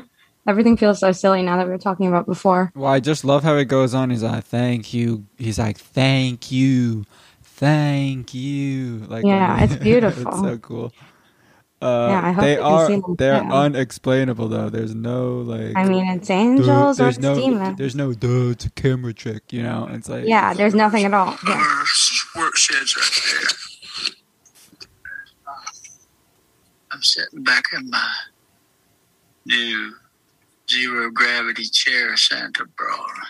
[0.47, 2.71] Everything feels so silly now that we were talking about before.
[2.75, 4.09] Well, I just love how it goes on.
[4.09, 7.05] He's like, "Thank you." He's like, "Thank you,
[7.43, 10.27] thank you." Like, Yeah, it's beautiful.
[10.27, 10.93] it's so cool.
[11.85, 13.51] Uh, Yeah, I hope they are They're too.
[13.51, 14.69] unexplainable though.
[14.69, 15.75] There's no like.
[15.75, 17.35] I mean, it's angels or there's no.
[17.35, 17.77] demons.
[17.77, 18.13] There's no.
[18.13, 19.51] Duh, it's a camera trick.
[19.53, 19.87] You know.
[19.91, 20.25] It's like.
[20.25, 21.35] Yeah, there's nothing at all.
[21.47, 21.83] Yeah.
[22.35, 23.49] work sheds right there.
[26.91, 28.09] I'm sitting back in my
[29.45, 29.93] new
[30.69, 33.23] zero gravity chair, Santa Brawler.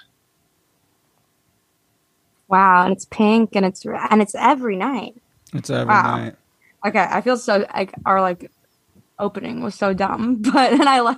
[2.47, 5.15] Wow, and it's pink and it's and it's every night.
[5.53, 6.17] It's every Wow.
[6.17, 6.35] night.
[6.85, 8.51] Okay, I feel so like our like
[9.17, 11.17] opening was so dumb, but then I like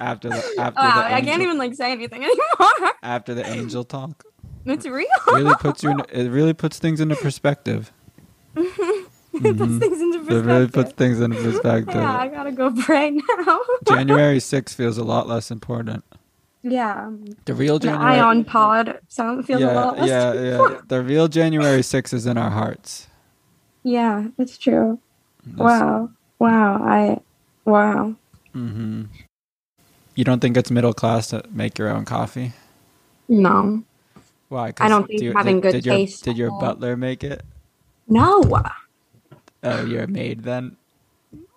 [0.00, 2.92] After the after wow, the I angel, can't even like say anything anymore.
[3.02, 4.24] after the angel talk.
[4.64, 5.06] It's real.
[5.32, 5.90] really puts you.
[5.90, 7.92] In, it really puts things into perspective.
[8.56, 8.64] it
[9.32, 9.78] puts mm-hmm.
[9.78, 11.94] things into It really puts things into perspective.
[11.94, 13.60] yeah, I gotta go pray now.
[13.86, 16.04] January 6th feels a lot less important.
[16.62, 17.10] yeah,
[17.44, 18.14] The real the January.
[18.18, 20.08] ion pod sound feels a lot less.
[20.08, 20.80] yeah, yeah.
[20.88, 23.06] The real January 6th is in our hearts.
[23.84, 24.98] yeah, that's true.
[25.46, 27.20] That's- Wow, wow, I,
[27.64, 28.14] wow.
[28.52, 29.04] hmm
[30.14, 32.52] You don't think it's middle class to make your own coffee?
[33.28, 33.82] No,
[34.48, 34.72] Why?
[34.78, 37.22] I don't think do you- having did, good did your, taste Did your butler make
[37.24, 37.42] it?
[38.08, 38.42] no.
[39.62, 40.76] Oh, you're a maid then?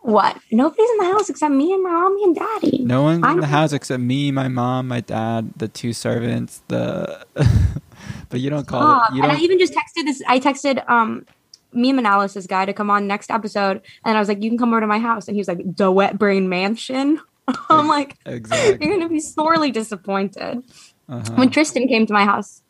[0.02, 0.38] What?
[0.52, 2.80] Nobody's in the house except me and my mommy and daddy.
[2.84, 6.62] No one's in I'm- the house except me, my mom, my dad, the two servants,
[6.70, 7.26] the.
[8.30, 9.12] but you don't call Stop.
[9.12, 9.16] it.
[9.18, 10.24] You and I even just texted this.
[10.28, 11.26] I texted um
[11.74, 14.70] meme analysis guy to come on next episode, and I was like, "You can come
[14.70, 17.20] over to my house," and he was like, "The Wet Brain Mansion."
[17.70, 18.88] I'm like, Exactly.
[18.88, 20.64] "You're gonna be sorely disappointed."
[21.08, 21.34] Uh-huh.
[21.36, 22.62] When Tristan came to my house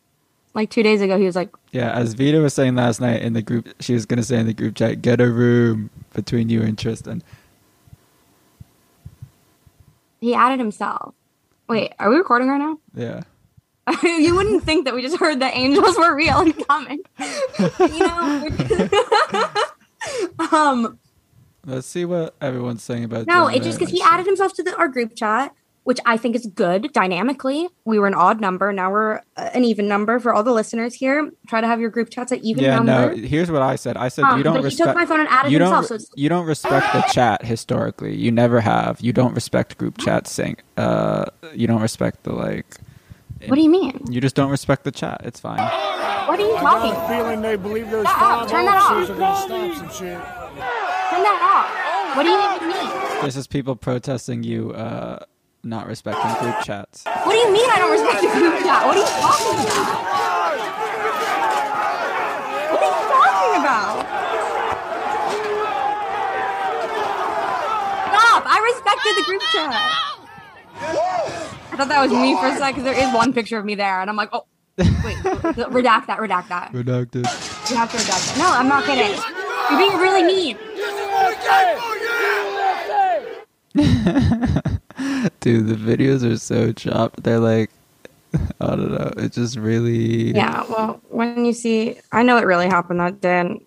[0.53, 3.33] like two days ago, he was like, Yeah, as Vita was saying last night in
[3.33, 6.61] the group, she was gonna say in the group chat, "Get a room between you
[6.61, 7.23] and Tristan."
[10.21, 11.13] he added himself.
[11.67, 12.77] Wait, are we recording right now?
[12.93, 13.21] Yeah.
[14.03, 16.99] you wouldn't think that we just heard that angels were real and coming.
[17.79, 18.47] you know?
[20.51, 20.99] um,
[21.65, 23.27] Let's see what everyone's saying about.
[23.27, 26.35] no, it's just because he added himself to the, our group chat, which I think
[26.35, 27.67] is good dynamically.
[27.83, 28.71] We were an odd number.
[28.71, 31.29] Now we're uh, an even number for all the listeners here.
[31.47, 33.15] Try to have your group chats at even Yeah, number.
[33.15, 33.27] no.
[33.27, 33.97] Here's what I said.
[33.97, 34.87] I said Um, you don't respect.
[34.87, 35.89] took my phone and added you himself.
[35.89, 35.99] don't.
[35.99, 38.15] So you don't respect the chat historically.
[38.15, 39.01] You never have.
[39.01, 40.31] You don't respect group chats.
[40.31, 42.77] Saying, uh, you don't respect the like.
[43.47, 43.99] What do you mean?
[44.09, 45.21] You just don't respect the chat.
[45.23, 45.57] It's fine.
[45.59, 46.91] What are you talking?
[46.91, 48.91] got a feeling they believe those Stop, five turn that off.
[48.91, 50.19] officers are going to stop some shit.
[50.19, 51.67] Turn that off.
[52.17, 52.37] What do you
[52.69, 52.89] mean?
[53.23, 55.19] This is people protesting you uh,
[55.63, 57.03] not respecting group chats.
[57.05, 58.85] What do you mean I don't respect the group chat?
[58.85, 59.95] What are you talking about?
[62.69, 64.05] What are you talking about?
[68.09, 68.41] Stop!
[68.45, 69.73] I respected the group chat.
[71.71, 72.83] I thought that was me for a second.
[72.83, 74.45] There is one picture of me there, and I'm like, oh,
[74.77, 76.71] wait, redact that, redact that.
[76.73, 77.25] Redacted.
[77.69, 78.37] You have to redact that.
[78.37, 79.17] No, I'm not kidding.
[79.69, 80.57] You're being really mean.
[85.39, 87.23] Dude, the videos are so chopped.
[87.23, 87.69] They're like,
[88.61, 89.13] I don't know.
[89.17, 90.31] It's just really.
[90.33, 93.39] Yeah, well, when you see, I know it really happened that day.
[93.39, 93.61] And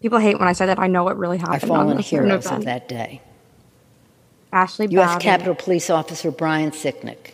[0.00, 0.78] people hate when I say that.
[0.78, 1.70] I know it really Our happened.
[1.70, 3.20] on fallen this certain heroes of that day.
[4.54, 5.08] Ashli U.S.
[5.10, 5.22] Babbitt.
[5.22, 7.32] Capitol Police Officer Brian Sicknick,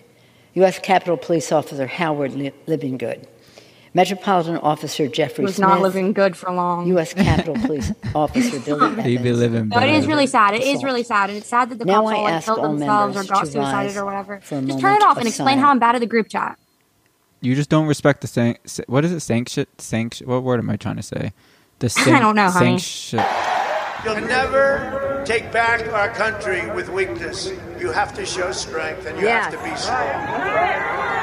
[0.55, 0.79] U.S.
[0.79, 3.27] Capitol Police Officer Howard Li- Livinggood,
[3.93, 6.87] Metropolitan Officer Jeffrey was Smith, not living good for long.
[6.89, 7.13] U.S.
[7.13, 9.39] Capitol Police Officer Billy He'd be Evans.
[9.39, 10.55] living No, it is really sad.
[10.55, 10.85] It is Assault.
[10.85, 12.69] really sad, and it's sad that the Now cops I all like ask killed all
[12.71, 14.41] themselves or members got to suicided or whatever.
[14.41, 15.71] for a Just turn moment it off of and explain how.
[15.71, 16.59] I'm bad at the group chat.
[17.43, 19.21] You just don't respect the san- sa- What is it?
[19.21, 19.67] Sanction.
[19.79, 20.27] Sanction.
[20.29, 21.33] What word am I trying to say?
[21.81, 22.79] The san- don't know, honey.
[22.79, 23.19] sanction-
[24.05, 27.51] You'll never take back our country with weakness.
[27.79, 31.21] You have to show strength and you have to be strong.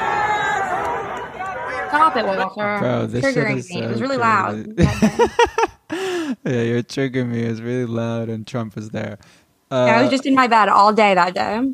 [1.88, 2.78] Stop it, Walter.
[2.80, 3.76] Bro, this shit Triggering is me.
[3.80, 4.74] so it was really crazy.
[4.76, 5.30] loud.
[6.44, 7.44] Yeah, you're triggering me.
[7.44, 9.18] It was really loud, and Trump was there.
[9.70, 11.72] Uh, I was just in my bed all day that day.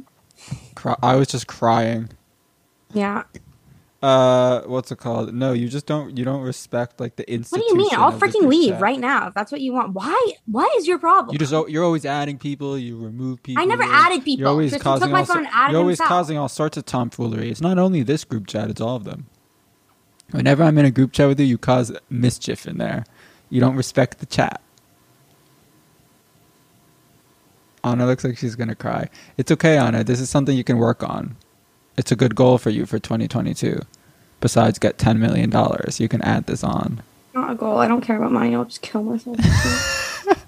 [0.76, 2.08] cry- I was just crying.
[2.92, 3.24] Yeah.
[4.04, 5.32] Uh, what's it called?
[5.32, 6.18] No, you just don't.
[6.18, 7.98] You don't respect like the institution What do you mean?
[7.98, 9.94] I'll freaking leave right now if that's what you want.
[9.94, 10.32] Why?
[10.44, 11.32] why is your problem?
[11.32, 12.76] You just you're always adding people.
[12.76, 13.62] You remove people.
[13.62, 14.40] I never added people.
[14.40, 17.50] You're always Tristan causing all phone You're always causing all sorts of tomfoolery.
[17.50, 19.24] It's not only this group chat; it's all of them.
[20.32, 23.06] Whenever I'm in a group chat with you, you cause mischief in there.
[23.48, 24.60] You don't respect the chat.
[27.82, 29.08] Anna looks like she's gonna cry.
[29.38, 30.04] It's okay, Anna.
[30.04, 31.38] This is something you can work on.
[31.96, 33.80] It's a good goal for you for 2022.
[34.44, 35.98] Besides get ten million dollars?
[35.98, 37.02] You can add this on.
[37.32, 37.78] Not a goal.
[37.78, 38.54] I don't care about money.
[38.54, 39.38] I'll just kill myself.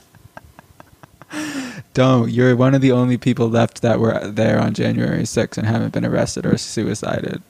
[1.95, 2.31] Don't.
[2.31, 5.95] You're one of the only people left that were there on January 6th and haven't
[5.95, 7.43] been arrested or suicided.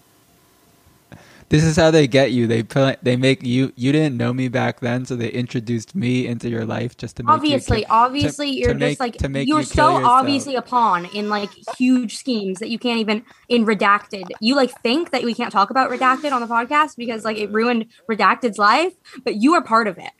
[1.48, 2.48] This is how they get you.
[2.48, 3.72] They put, they make you.
[3.76, 7.22] You didn't know me back then, so they introduced me into your life just to
[7.22, 10.04] make obviously, you, obviously, to- you're to just make- like to make you're you so
[10.04, 14.24] obviously a pawn in like huge schemes that you can't even in redacted.
[14.40, 17.52] You like think that we can't talk about redacted on the podcast because like it
[17.52, 18.94] ruined redacted's life,
[19.24, 20.10] but you are part of it.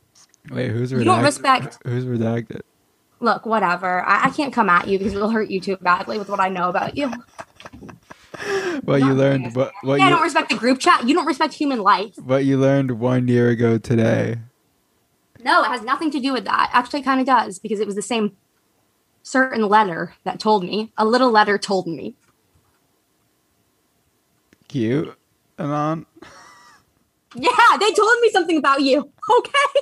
[0.51, 0.99] Wait, who's redacted?
[0.99, 2.61] You don't respect- Who's redacted?
[3.18, 4.03] Look, whatever.
[4.05, 6.51] I, I can't come at you because it'll hurt you too badly with what I
[6.51, 7.11] know about you.
[8.84, 9.55] What you learned?
[9.55, 11.09] What what Yeah, I don't respect the group chat.
[11.09, 12.14] You don't respect human life.
[12.22, 14.39] what you learned one year ago today?
[15.43, 16.70] No, it has nothing to do with that.
[16.72, 18.37] Actually, kind of does because it was the same
[19.22, 20.93] certain letter that told me.
[20.97, 22.14] A little letter told me.
[24.68, 25.16] Cute,
[25.59, 26.07] Anon.
[27.34, 29.12] Yeah, they told me something about you.
[29.39, 29.80] Okay.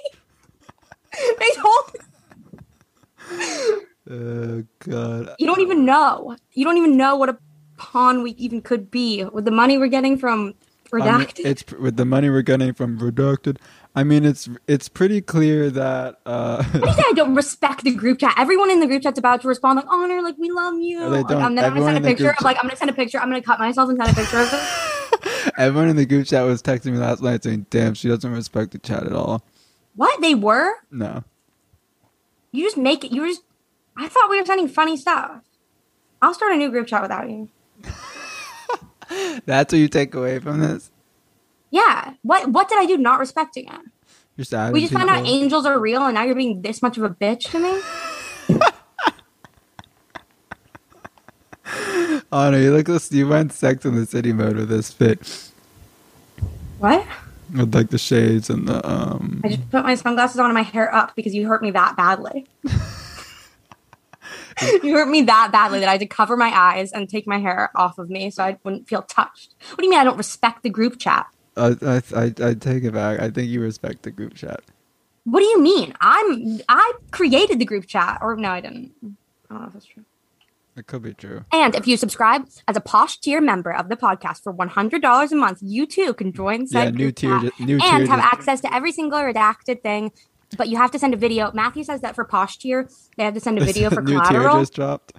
[1.38, 2.00] they told me.
[4.10, 5.34] Oh God.
[5.38, 6.36] You don't even know.
[6.52, 7.38] You don't even know what a
[7.76, 10.54] pawn we even could be with the money we're getting from
[10.92, 11.44] I mean, redacted.
[11.46, 13.56] it's with the money we're getting from redacted.
[13.96, 17.82] I mean, it's it's pretty clear that uh, What do you say I don't respect
[17.84, 18.34] the group chat?
[18.36, 21.10] Everyone in the group chat's about to respond like, "Honor, like we love you." No,
[21.10, 21.42] they don't.
[21.42, 23.18] and then I'm gonna send a picture of like I'm gonna send a picture.
[23.18, 25.52] I'm gonna cut myself and send a picture of it.
[25.58, 28.72] everyone in the group chat was texting me last night saying, "Damn, she doesn't respect
[28.72, 29.44] the chat at all."
[29.96, 30.74] What they were?
[30.90, 31.22] No,
[32.52, 33.12] You just make it.
[33.12, 33.42] You were just.
[33.96, 35.42] I thought we were sending funny stuff.
[36.20, 37.48] I'll start a new group chat without you.
[39.46, 40.90] that's what you take away from this.
[41.70, 42.14] Yeah.
[42.22, 42.96] What What did I do?
[42.96, 43.80] Not respecting it.
[44.36, 44.72] You're sad.
[44.72, 47.10] We just found out angels are real, and now you're being this much of a
[47.10, 48.60] bitch to me.
[52.32, 53.12] Oh no, you look this.
[53.12, 55.50] You went Sex in the City mode with this fit,
[56.78, 57.06] What?
[57.54, 59.40] with like the shades and the um.
[59.44, 61.96] I just put my sunglasses on and my hair up because you hurt me that
[61.96, 62.46] badly.
[64.82, 67.38] you hurt me that badly that I had to cover my eyes and take my
[67.38, 69.54] hair off of me so I wouldn't feel touched.
[69.70, 71.26] What do you mean I don't respect the group chat?
[71.56, 73.20] I, I I I take it back.
[73.20, 74.60] I think you respect the group chat.
[75.24, 75.94] What do you mean?
[76.00, 78.92] I'm I created the group chat, or no, I didn't.
[79.04, 80.04] I don't know if that's true.
[80.76, 81.44] It could be true.
[81.52, 85.02] And if you subscribe as a posh tier member of the podcast for one hundred
[85.02, 87.38] dollars a month, you too can join said Yeah, new tier.
[87.60, 88.06] New and tier.
[88.06, 90.10] have access to every single redacted thing.
[90.56, 91.50] But you have to send a video.
[91.52, 94.22] Matthew says that for posh tier, they have to send a video for new tier
[94.24, 94.60] collateral.
[94.60, 95.12] just dropped.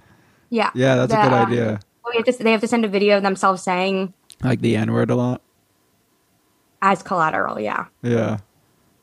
[0.50, 1.80] yeah, Yeah, that's a good uh, idea.
[2.14, 5.10] have to, they have to send a video of themselves saying Like the N word
[5.10, 5.42] a lot.
[6.82, 7.58] as collateral.
[7.60, 8.38] Yeah, Yeah,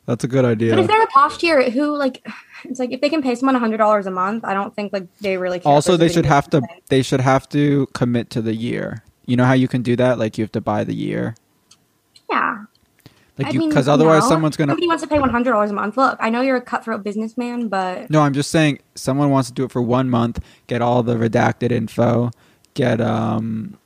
[0.06, 0.72] that's a good idea.
[0.72, 2.26] but if they're a posh tier, who like,
[2.64, 5.08] it's like if they can pay someone hundred dollars a month, I don't think like
[5.20, 5.60] they really.
[5.60, 6.62] Care also, they should have to.
[6.62, 6.82] thing.
[6.90, 9.04] They should have to commit to the year.
[9.26, 10.18] You know how you can do that?
[10.20, 11.36] Like you have to buy the year.
[12.30, 12.63] Yeah,
[13.38, 14.30] Like I you, because otherwise no.
[14.30, 14.72] someone's gonna.
[14.72, 15.98] Nobody wants to pay one hundred dollars a month.
[15.98, 19.54] Look, I know you're a cutthroat businessman, but No, I'm just saying someone wants to
[19.54, 22.30] do it for one month, get all the redacted info,
[22.76, 23.78] get um,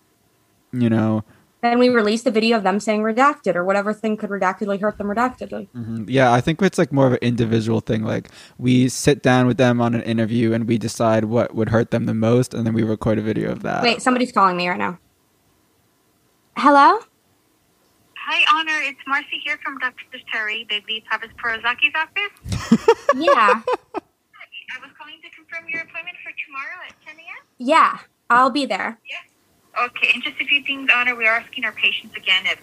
[0.74, 1.24] you know,
[1.62, 4.98] then we release the video of them saying redacted or whatever thing could redactedly hurt
[4.98, 5.68] them redactedly.
[5.76, 6.06] mhm.
[6.08, 6.32] yeah.
[6.32, 8.04] I think it's like more of an individual thing.
[8.04, 11.91] Like we sit down with them on an interview and we decide what would hurt
[11.91, 13.84] them the most, and then we record a video of that.
[13.84, 15.00] Wait, somebody's calling me right now.
[16.56, 17.00] Hello?
[18.30, 18.78] Hi, Honor.
[18.82, 20.03] It's Marcy here from Dr.
[20.30, 22.89] Terry, Baby Papas Porozaki's office.
[23.15, 23.61] Yeah.
[23.63, 27.45] I was calling to confirm your appointment for tomorrow at 10 a.m.
[27.57, 27.99] yeah,
[28.30, 28.99] I'll be there.
[29.82, 31.15] Okay, and just a few things, Honor.
[31.15, 32.59] We are asking our patients again if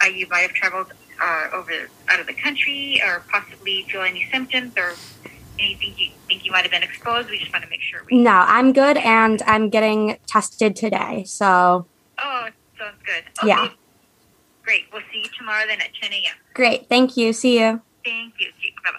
[0.00, 1.72] uh, you might have traveled uh, over
[2.08, 4.94] out of the country or possibly feel any symptoms or
[5.58, 7.28] anything you think you might have been exposed.
[7.28, 8.18] We just want to make sure we.
[8.22, 11.24] No, I'm good and I'm getting tested today.
[11.24, 11.86] So,
[12.18, 12.48] Oh,
[12.78, 13.24] sounds good.
[13.40, 13.48] Okay.
[13.48, 13.68] Yeah.
[14.68, 14.84] Great.
[14.92, 16.34] We'll see you tomorrow then at 10 a.m.
[16.52, 16.90] great.
[16.90, 17.32] Thank you.
[17.32, 17.80] See you.
[18.04, 18.48] Thank you.
[18.84, 18.90] Bye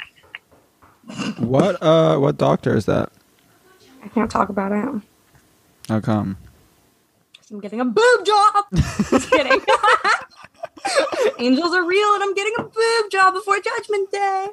[1.13, 1.45] bye.
[1.45, 3.11] What uh, what doctor is that?
[4.03, 5.03] I can't talk about it.
[5.87, 6.37] How come?
[7.51, 8.65] I'm getting a boob job.
[8.73, 9.61] Just kidding.
[11.37, 14.47] Angels are real and I'm getting a boob job before Judgment Day.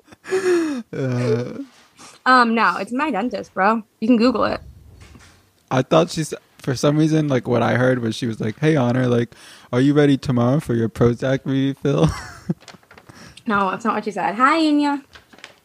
[0.92, 1.52] Uh,
[2.26, 3.82] Um, no, it's my dentist, bro.
[4.00, 4.60] You can Google it.
[5.70, 6.34] I thought she's
[6.66, 9.34] for some reason like what I heard was she was like, "Hey, Honor, like,
[9.72, 12.08] are you ready tomorrow for your Prozac refill?"
[13.46, 14.34] No, that's not what she said.
[14.34, 15.04] Hi, Unya.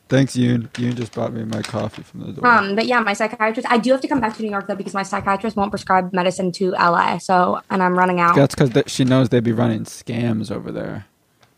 [0.08, 0.70] Thanks, Yoon.
[0.74, 2.46] Yoon just brought me my coffee from the door.
[2.48, 3.68] Um, but yeah, my psychiatrist.
[3.72, 6.14] I do have to come back to New York though because my psychiatrist won't prescribe
[6.14, 7.18] medicine to LA.
[7.18, 8.36] So, and I'm running out.
[8.36, 11.06] That's because she knows they'd be running scams over there.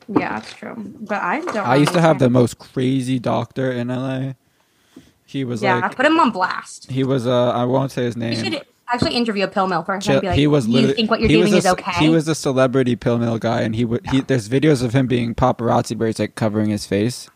[0.07, 0.75] Yeah, that's true.
[1.01, 1.57] But I don't.
[1.57, 4.33] I used to have the most crazy doctor in LA.
[5.25, 6.89] He was like Yeah, like, put him on blast.
[6.89, 8.35] he was uh, I won't say his You name.
[8.45, 10.01] should Actually, interview a pill mill person.
[10.01, 11.91] Chill- and be like, he was "Do you think what you're doing was is okay?
[11.93, 14.05] He was a celebrity pill mill guy, and he would.
[14.07, 17.29] He, there's videos of him being paparazzi, where he's like covering his face,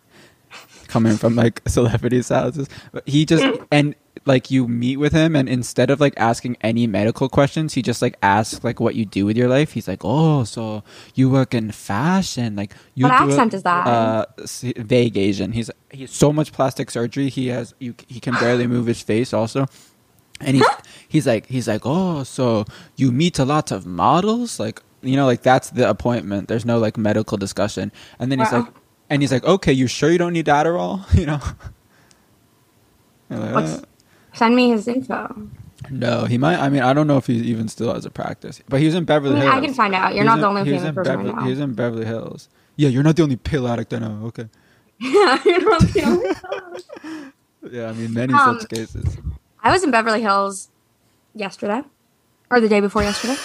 [0.88, 2.68] coming from like celebrities' houses.
[2.92, 3.96] But he just and
[4.26, 8.02] like you meet with him, and instead of like asking any medical questions, he just
[8.02, 9.72] like asks like what you do with your life.
[9.72, 10.84] He's like, "Oh, so
[11.16, 12.56] you work in fashion?
[12.58, 13.88] Like you?" What accent is that?
[13.88, 14.26] Uh,
[14.78, 15.54] vague Asian.
[15.54, 17.30] He's he has so much plastic surgery.
[17.30, 17.96] He has you.
[18.08, 19.34] He can barely move his face.
[19.34, 19.66] Also
[20.40, 20.66] and he's
[21.08, 22.66] he's like he's like oh so
[22.96, 24.60] you meet a lot of models?
[24.60, 26.48] Like you know like that's the appointment.
[26.48, 27.92] There's no like medical discussion.
[28.20, 28.60] And then he's Wow.
[28.62, 28.74] like
[29.10, 31.06] and he's like okay you sure you don't need adderall?
[31.20, 31.40] You know?
[33.30, 33.82] Like, "Uh."
[34.34, 35.50] Send me his info.
[35.90, 38.62] no he might i mean i don't know if he even still has a practice.
[38.70, 39.54] But he was in I beverly mean, hills.
[39.56, 40.14] I can find out.
[40.16, 41.44] You're He was not in- the only famous in person beverly, I know.
[41.44, 42.50] he was in beverly hills.
[42.76, 44.48] Yeah you're not the only pill addict i know okay.
[45.00, 47.32] Yeah, you're not the only-
[47.76, 49.18] yeah i mean many Um, such cases
[49.62, 50.70] I was in Beverly Hills
[51.34, 51.82] yesterday,
[52.50, 53.36] or the day before yesterday.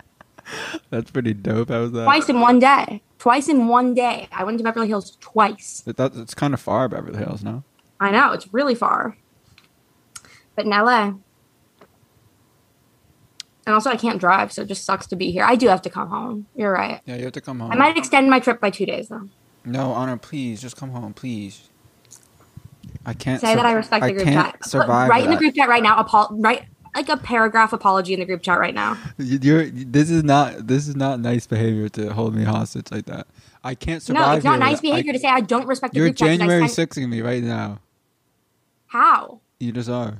[0.90, 3.02] that's pretty dope how was that Twice in one day.
[3.18, 4.28] Twice in one day.
[4.32, 5.82] I went to Beverly Hills twice.
[5.84, 7.64] But that, it's kind of far beverly hills no
[8.00, 9.16] I know it's really far,
[10.56, 11.14] but in LA.
[13.64, 15.44] And also, I can't drive, so it just sucks to be here.
[15.44, 16.46] I do have to come home.
[16.56, 17.00] You're right.
[17.04, 19.28] yeah you have to come home I might extend my trip by two days, though.
[19.64, 21.68] No, Honor, please, just come home, please.
[23.04, 24.64] I can't Say that I respect the group chat.
[24.64, 25.96] Survive Write in the group chat right now.
[25.96, 28.96] Apo- write like a paragraph apology in the group chat right now.
[29.18, 33.06] You- You're, this is not this is not nice behavior to hold me hostage like
[33.06, 33.26] that.
[33.64, 34.26] I can't survive.
[34.28, 36.16] no, it's not nice without- I- behavior to say I don't respect the You're group
[36.16, 36.28] chat.
[36.28, 37.78] 'cause January sixing me right now.
[38.86, 39.40] How?
[39.58, 40.18] You just are.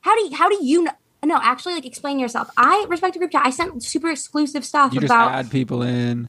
[0.00, 0.92] How do you, how do you know?
[1.24, 2.48] No, actually, like explain yourself.
[2.56, 3.42] I respect the group chat.
[3.44, 5.32] I sent super exclusive stuff You just about.
[5.32, 6.28] add people in.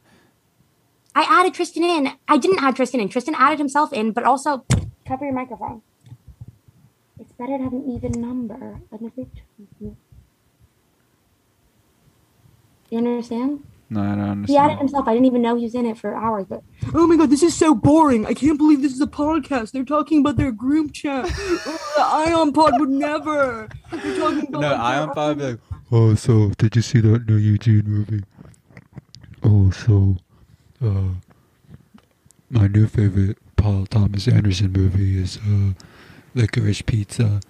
[1.14, 2.10] I added Tristan in.
[2.26, 3.08] I didn't add Tristan in.
[3.08, 4.64] Tristan added himself in, but also
[5.08, 5.82] cover your microphone.
[7.18, 9.94] It's better to have an even number than a group chat.
[12.90, 13.64] You understand?
[13.90, 14.48] No, I don't understand.
[14.48, 14.78] He added understand.
[14.80, 15.08] himself.
[15.08, 16.44] I didn't even know he was in it for hours.
[16.46, 16.62] But
[16.94, 18.26] oh my god, this is so boring.
[18.26, 19.72] I can't believe this is a podcast.
[19.72, 21.24] They're talking about their group chat.
[21.98, 23.68] The Ion Pod would never.
[23.90, 27.36] They're talking about No, like, I their like, Oh, so did you see that new
[27.36, 28.22] Eugene movie?
[29.42, 30.16] Oh, so
[30.80, 31.14] uh,
[32.50, 35.72] my new favorite Paul Thomas Anderson movie is uh,
[36.34, 37.40] Licorice Pizza.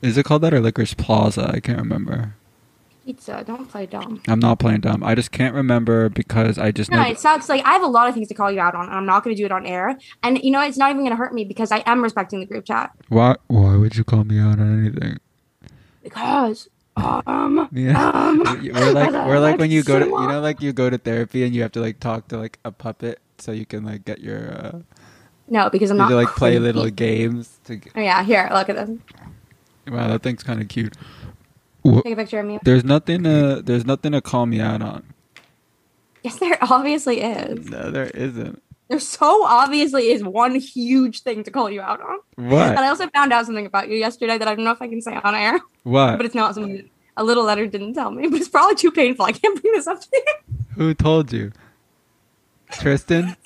[0.00, 1.50] is it called that or Licorice Plaza?
[1.52, 2.34] I can't remember.
[3.04, 3.42] pizza.
[3.46, 4.22] Don't play dumb.
[4.28, 5.02] I'm not playing dumb.
[5.04, 7.08] I just can't remember because I just No, know.
[7.08, 7.48] it sucks.
[7.48, 9.24] Like I have a lot of things to call you out on, and I'm not
[9.24, 9.98] going to do it on air.
[10.22, 12.46] And you know, it's not even going to hurt me because I am respecting the
[12.46, 12.92] group chat.
[13.08, 13.36] Why?
[13.48, 15.18] Why would you call me out on anything?
[16.02, 20.60] Because um, Yeah, um, we're like we're like when you go to you know like
[20.60, 23.50] you go to therapy and you have to like talk to like a puppet so
[23.50, 24.78] you can like get your uh,
[25.48, 28.48] no, because I'm you not to like play little games to get, Oh, yeah, here,
[28.52, 28.98] look at this.
[29.88, 30.94] wow that thing's kind of cute.
[31.84, 32.58] Take a picture of me.
[32.62, 35.12] There's nothing to there's nothing to call me out on.
[36.22, 37.68] Yes, there obviously is.
[37.68, 38.62] No, there isn't.
[38.88, 42.18] There so obviously is one huge thing to call you out on.
[42.36, 42.68] What?
[42.70, 44.86] And I also found out something about you yesterday that I don't know if I
[44.88, 46.18] can say on air, What?
[46.18, 48.28] but it's not something a little letter didn't tell me.
[48.28, 49.24] But it's probably too painful.
[49.24, 50.24] I can't bring this up to you.
[50.76, 51.50] Who told you?
[52.70, 53.36] Tristan?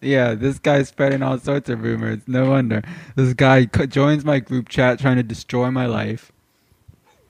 [0.00, 2.20] Yeah, this guy's spreading all sorts of rumors.
[2.26, 2.82] No wonder.
[3.16, 6.32] This guy co- joins my group chat trying to destroy my life.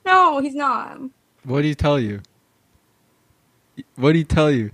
[0.06, 0.98] No, he's not.
[1.44, 2.20] What did he tell you?
[3.96, 4.70] What did he tell you?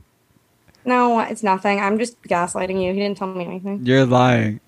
[0.85, 1.81] No, it's nothing.
[1.81, 2.93] I'm just gaslighting you.
[2.93, 3.85] He didn't tell me anything.
[3.85, 4.61] You're lying.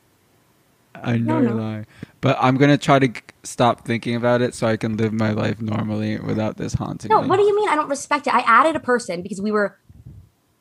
[0.95, 1.63] I know No, you're no.
[1.63, 1.87] lying.
[2.21, 3.11] But I'm going to try to
[3.45, 7.23] stop thinking about it so I can live my life normally without this haunting No,
[7.23, 7.29] me.
[7.29, 7.69] what do you mean?
[7.69, 8.35] I don't respect it.
[8.35, 9.79] I added a person because we were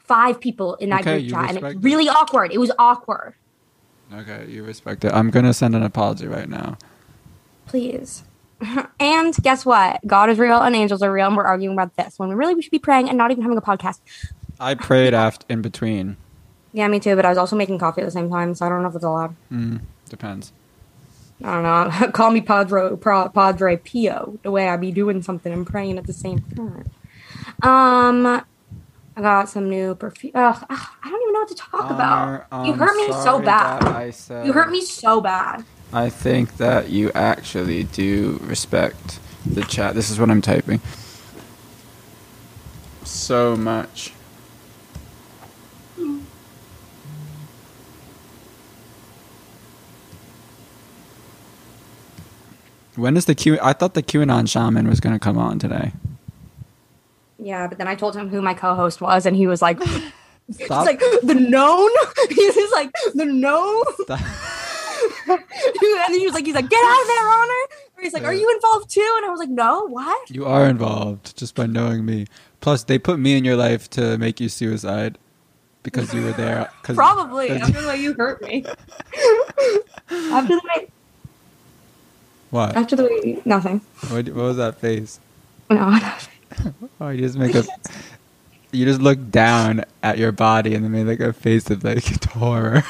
[0.08, 1.84] five people in that Okay, group chat, and it's it.
[1.84, 2.52] really awkward.
[2.52, 3.34] It was awkward.
[4.14, 5.12] Okay, you respect it.
[5.14, 6.78] I'm going to send an apology right now.
[7.66, 8.24] Please.
[9.00, 10.00] and guess what?
[10.08, 12.56] God is real and angels are real, and we're arguing about this when we really
[12.56, 14.00] we should be praying and not even having a podcast.
[14.60, 16.18] I prayed after in between.
[16.74, 17.16] Yeah, me too.
[17.16, 18.96] But I was also making coffee at the same time, so I don't know if
[18.96, 19.36] it's allowed.
[19.52, 20.52] Mm, depends.
[21.44, 21.64] I don't
[22.02, 22.08] know.
[22.14, 24.40] Call me Padre Padre Pio.
[24.42, 26.90] The way I be doing something and praying at the same time.
[27.62, 28.44] Um,
[29.18, 30.34] I got some new perfume.
[30.36, 32.46] Ugh, ugh, I don't even know what to talk about.
[32.68, 33.84] You hurt me so bad.
[33.84, 35.66] I said- You hurt me so bad.
[35.92, 39.96] I think that you actually do respect the chat.
[39.96, 40.82] This is what I'm typing.
[43.06, 44.14] So much.
[52.96, 53.60] When is the Q?
[53.62, 55.92] I thought the QAnon shaman was going to come on today.
[57.40, 59.82] Yeah, but then I told him who my co-host was, and he was like,
[60.48, 61.90] "He's like the known."
[62.30, 63.84] He's like the known.
[65.30, 65.40] And
[66.14, 67.64] then he was like, "He's like, get out of there, Honor."
[67.98, 70.68] Or He's like, "Are you involved too?" And I was like, "No, what?" You are
[70.68, 72.28] involved just by knowing me.
[72.62, 75.18] Plus, they put me in your life to make you suicide
[75.84, 76.72] because you were there.
[76.84, 78.66] Probably after the way you hurt me.
[80.10, 80.88] after the way,
[82.50, 82.76] what?
[82.76, 83.82] after the way, nothing.
[84.10, 84.26] what?
[84.30, 85.20] What was that face?
[85.70, 86.00] No.
[87.02, 87.64] Oh, you just make a.
[88.72, 92.24] You just look down at your body and then made like a face of like
[92.32, 92.84] horror.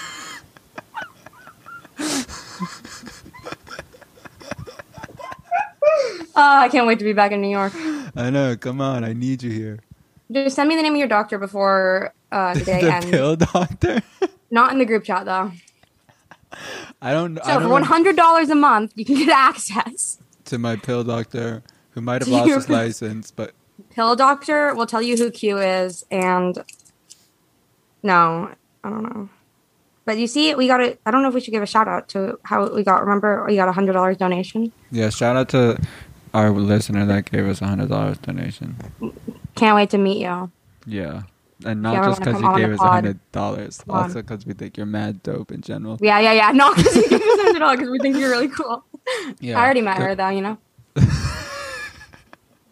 [6.35, 7.73] Uh, I can't wait to be back in New York.
[8.15, 8.55] I know.
[8.55, 9.79] Come on, I need you here.
[10.31, 14.01] Just send me the name of your doctor before uh, today, the and pill doctor.
[14.51, 15.51] not in the group chat though.
[17.01, 17.39] I don't.
[17.39, 20.19] I So don't for one hundred dollars a month, you can get access.
[20.45, 23.53] to my pill doctor who might have lost his license, but
[23.89, 26.57] Pill doctor will tell you who Q is, and
[28.03, 28.51] no,
[28.83, 29.29] I don't know.
[30.05, 31.01] But you see, we got it.
[31.05, 33.01] I don't know if we should give a shout out to how we got.
[33.01, 34.71] Remember, we got a hundred dollars donation.
[34.91, 35.09] yeah.
[35.09, 35.77] Shout out to
[36.33, 38.77] our listener that gave us a hundred dollars donation.
[39.55, 40.51] Can't wait to meet you.
[40.85, 41.23] Yeah.
[41.65, 44.85] And not just because you gave us a hundred dollars, also because we think you're
[44.85, 45.97] mad dope in general.
[45.99, 46.51] Yeah, yeah, yeah.
[46.53, 48.85] Not because you gave us hundred dollars, because we think you're really cool.
[49.39, 49.59] Yeah.
[49.59, 50.57] I already met her though, you know.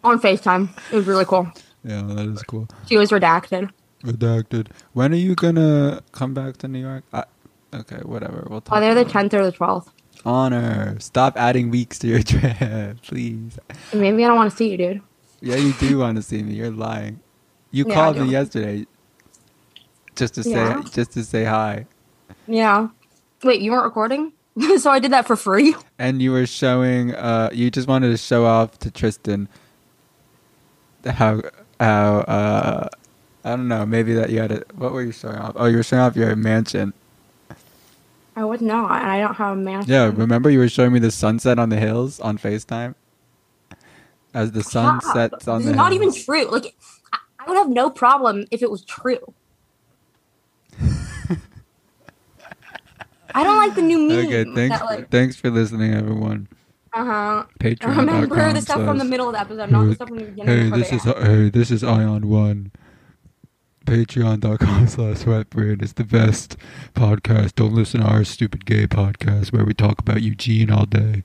[0.05, 1.51] On Facetime, it was really cool.
[1.83, 2.67] Yeah, that is cool.
[2.87, 3.69] She was redacted.
[4.03, 4.67] Redacted.
[4.93, 7.03] When are you gonna come back to New York?
[7.11, 7.23] I,
[7.73, 8.47] okay, whatever.
[8.49, 8.77] We'll talk.
[8.77, 9.13] Either the about it.
[9.13, 9.91] tenth or the twelfth.
[10.25, 10.95] Honor.
[10.99, 13.59] Stop adding weeks to your trip, please.
[13.93, 15.01] Maybe I don't want to see you, dude.
[15.41, 16.53] Yeah, you do want to see me.
[16.53, 17.19] You're lying.
[17.71, 18.85] You Yeah, called me yesterday
[20.15, 20.81] just to say Yeah.
[20.91, 21.85] just to say hi,
[22.47, 22.89] Yeah.
[23.43, 24.31] Wait, you weren't recording?
[24.77, 25.75] so I did that for free.
[25.99, 27.13] and you were showing.
[27.13, 29.49] Uh, you just wanted to show off to Tristan
[31.05, 31.41] how
[31.79, 32.89] how uh,
[33.43, 33.85] I don't know.
[33.85, 34.63] Maybe that you had a.
[34.75, 35.53] What were you showing off?
[35.55, 36.93] Oh, you were showing off your mansion.
[38.37, 39.91] I would not, and I don't have a mansion.
[39.93, 42.95] Yeah, remember you were showing me the sunset on the hills on Facetime.
[44.33, 45.13] As the sun Stop.
[45.31, 46.45] sets on This the is not even true.
[46.51, 46.75] Like,
[47.13, 49.33] I- I would have no problem if it was true.
[53.33, 54.25] I don't like the new meme.
[54.27, 54.79] Okay, thanks.
[54.79, 56.47] That, like, thanks for listening, everyone.
[56.95, 57.45] Uh huh.
[57.59, 57.97] Patreon.
[57.97, 60.71] Remember the stuff from the middle of the episode, not the stuff from the beginning.
[60.71, 62.71] Hey, this is hey, this is Ion One.
[63.85, 66.55] Patreon.com slash sweatbrain is the best
[66.93, 67.55] podcast.
[67.55, 71.23] Don't listen to our stupid gay podcast where we talk about Eugene all day.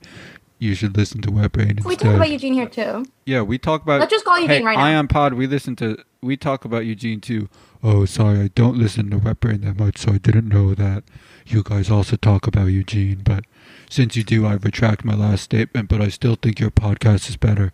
[0.59, 1.85] You should listen to Wet Brain instead.
[1.85, 3.05] we talk about Eugene here too.
[3.25, 4.01] yeah, we talk about.
[4.01, 4.83] Let's just call Eugene hey, right now.
[4.83, 5.35] Ion Pod.
[5.35, 5.97] We listen to.
[6.21, 7.47] We talk about Eugene too.
[7.81, 11.03] Oh, sorry, I don't listen to Wet Brain that much, so I didn't know that
[11.47, 13.21] you guys also talk about Eugene.
[13.23, 13.45] But
[13.91, 15.89] since you do, I retract my last statement.
[15.89, 17.73] But I still think your podcast is better.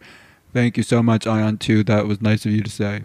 [0.51, 1.57] Thank you so much, Ion.
[1.57, 1.83] Too.
[1.83, 3.03] That was nice of you to say.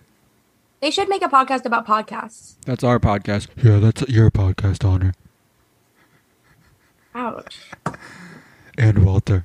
[0.81, 2.57] They should make a podcast about podcasts.
[2.65, 3.49] That's our podcast.
[3.63, 5.13] Yeah, that's your podcast, Honor.
[7.15, 7.71] Ouch.
[8.79, 9.45] And Walter.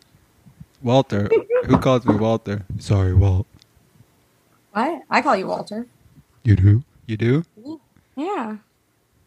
[0.82, 1.30] Walter.
[1.66, 2.66] Who calls me Walter?
[2.80, 3.46] Sorry, Walt.
[4.72, 5.04] What?
[5.10, 5.88] I call you Walter.
[6.44, 6.84] You do?
[7.06, 7.44] You do?
[8.16, 8.58] Yeah.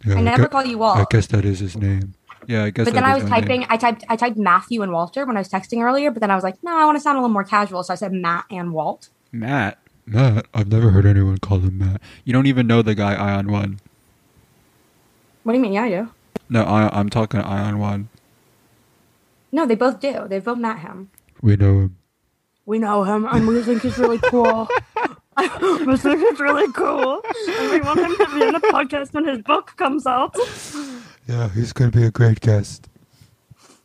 [0.04, 0.96] Yeah, I never call you Walt.
[0.96, 2.14] I guess that is his name.
[2.46, 2.86] Yeah, I guess.
[2.86, 3.42] But then I was my name.
[3.42, 3.66] typing.
[3.68, 4.04] I typed.
[4.08, 6.10] I typed Matthew and Walter when I was texting earlier.
[6.10, 7.92] But then I was like, no, I want to sound a little more casual, so
[7.92, 9.08] I said Matt and Walt.
[9.32, 9.78] Matt.
[10.06, 10.46] Matt.
[10.54, 12.00] I've never heard anyone call him Matt.
[12.24, 13.80] You don't even know the guy Ion One.
[15.42, 15.72] What do you mean?
[15.72, 16.08] Yeah, I do.
[16.48, 18.08] No, I, I'm talking to Ion One.
[19.52, 20.26] No, they both do.
[20.28, 21.10] They both met him.
[21.42, 21.96] We know him.
[22.66, 24.68] We know him, and we think he's really cool.
[25.86, 29.26] we think he's really cool, and we want him to be in the podcast when
[29.26, 30.36] his book comes out.
[31.26, 32.88] Yeah, he's gonna be a great guest.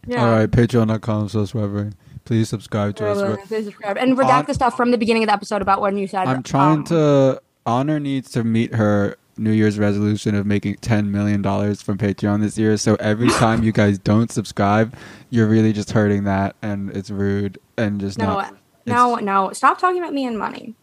[0.07, 0.23] Yeah.
[0.23, 1.93] All right, Patreon.com slash wetbrain.
[2.25, 3.47] Please subscribe to us.
[3.47, 3.97] Please subscribe.
[3.97, 6.27] And redact On- the stuff from the beginning of the episode about when you said.
[6.27, 7.41] I'm trying um, to.
[7.67, 12.41] Honor needs to meet her New Year's resolution of making ten million dollars from Patreon
[12.41, 12.77] this year.
[12.77, 14.95] So every time you guys don't subscribe,
[15.29, 18.55] you're really just hurting that, and it's rude and just No, not.
[18.85, 19.51] no, no.
[19.53, 20.75] Stop talking about me and money.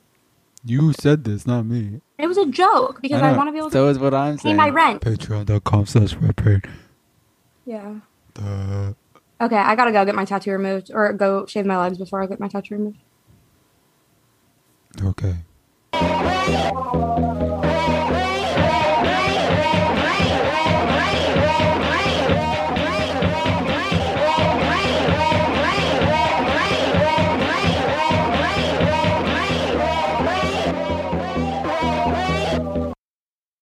[0.64, 2.00] You said this, not me.
[2.18, 3.36] It was a joke because I, know.
[3.36, 4.56] want to be able So to is what I'm pay saying.
[4.56, 5.00] my rent.
[5.02, 6.64] Patreon.com slash wetbrain.
[7.66, 7.94] Yeah.
[9.40, 12.26] Okay, I gotta go get my tattoo removed or go shave my legs before I
[12.26, 12.98] get my tattoo removed.
[15.04, 15.34] okay.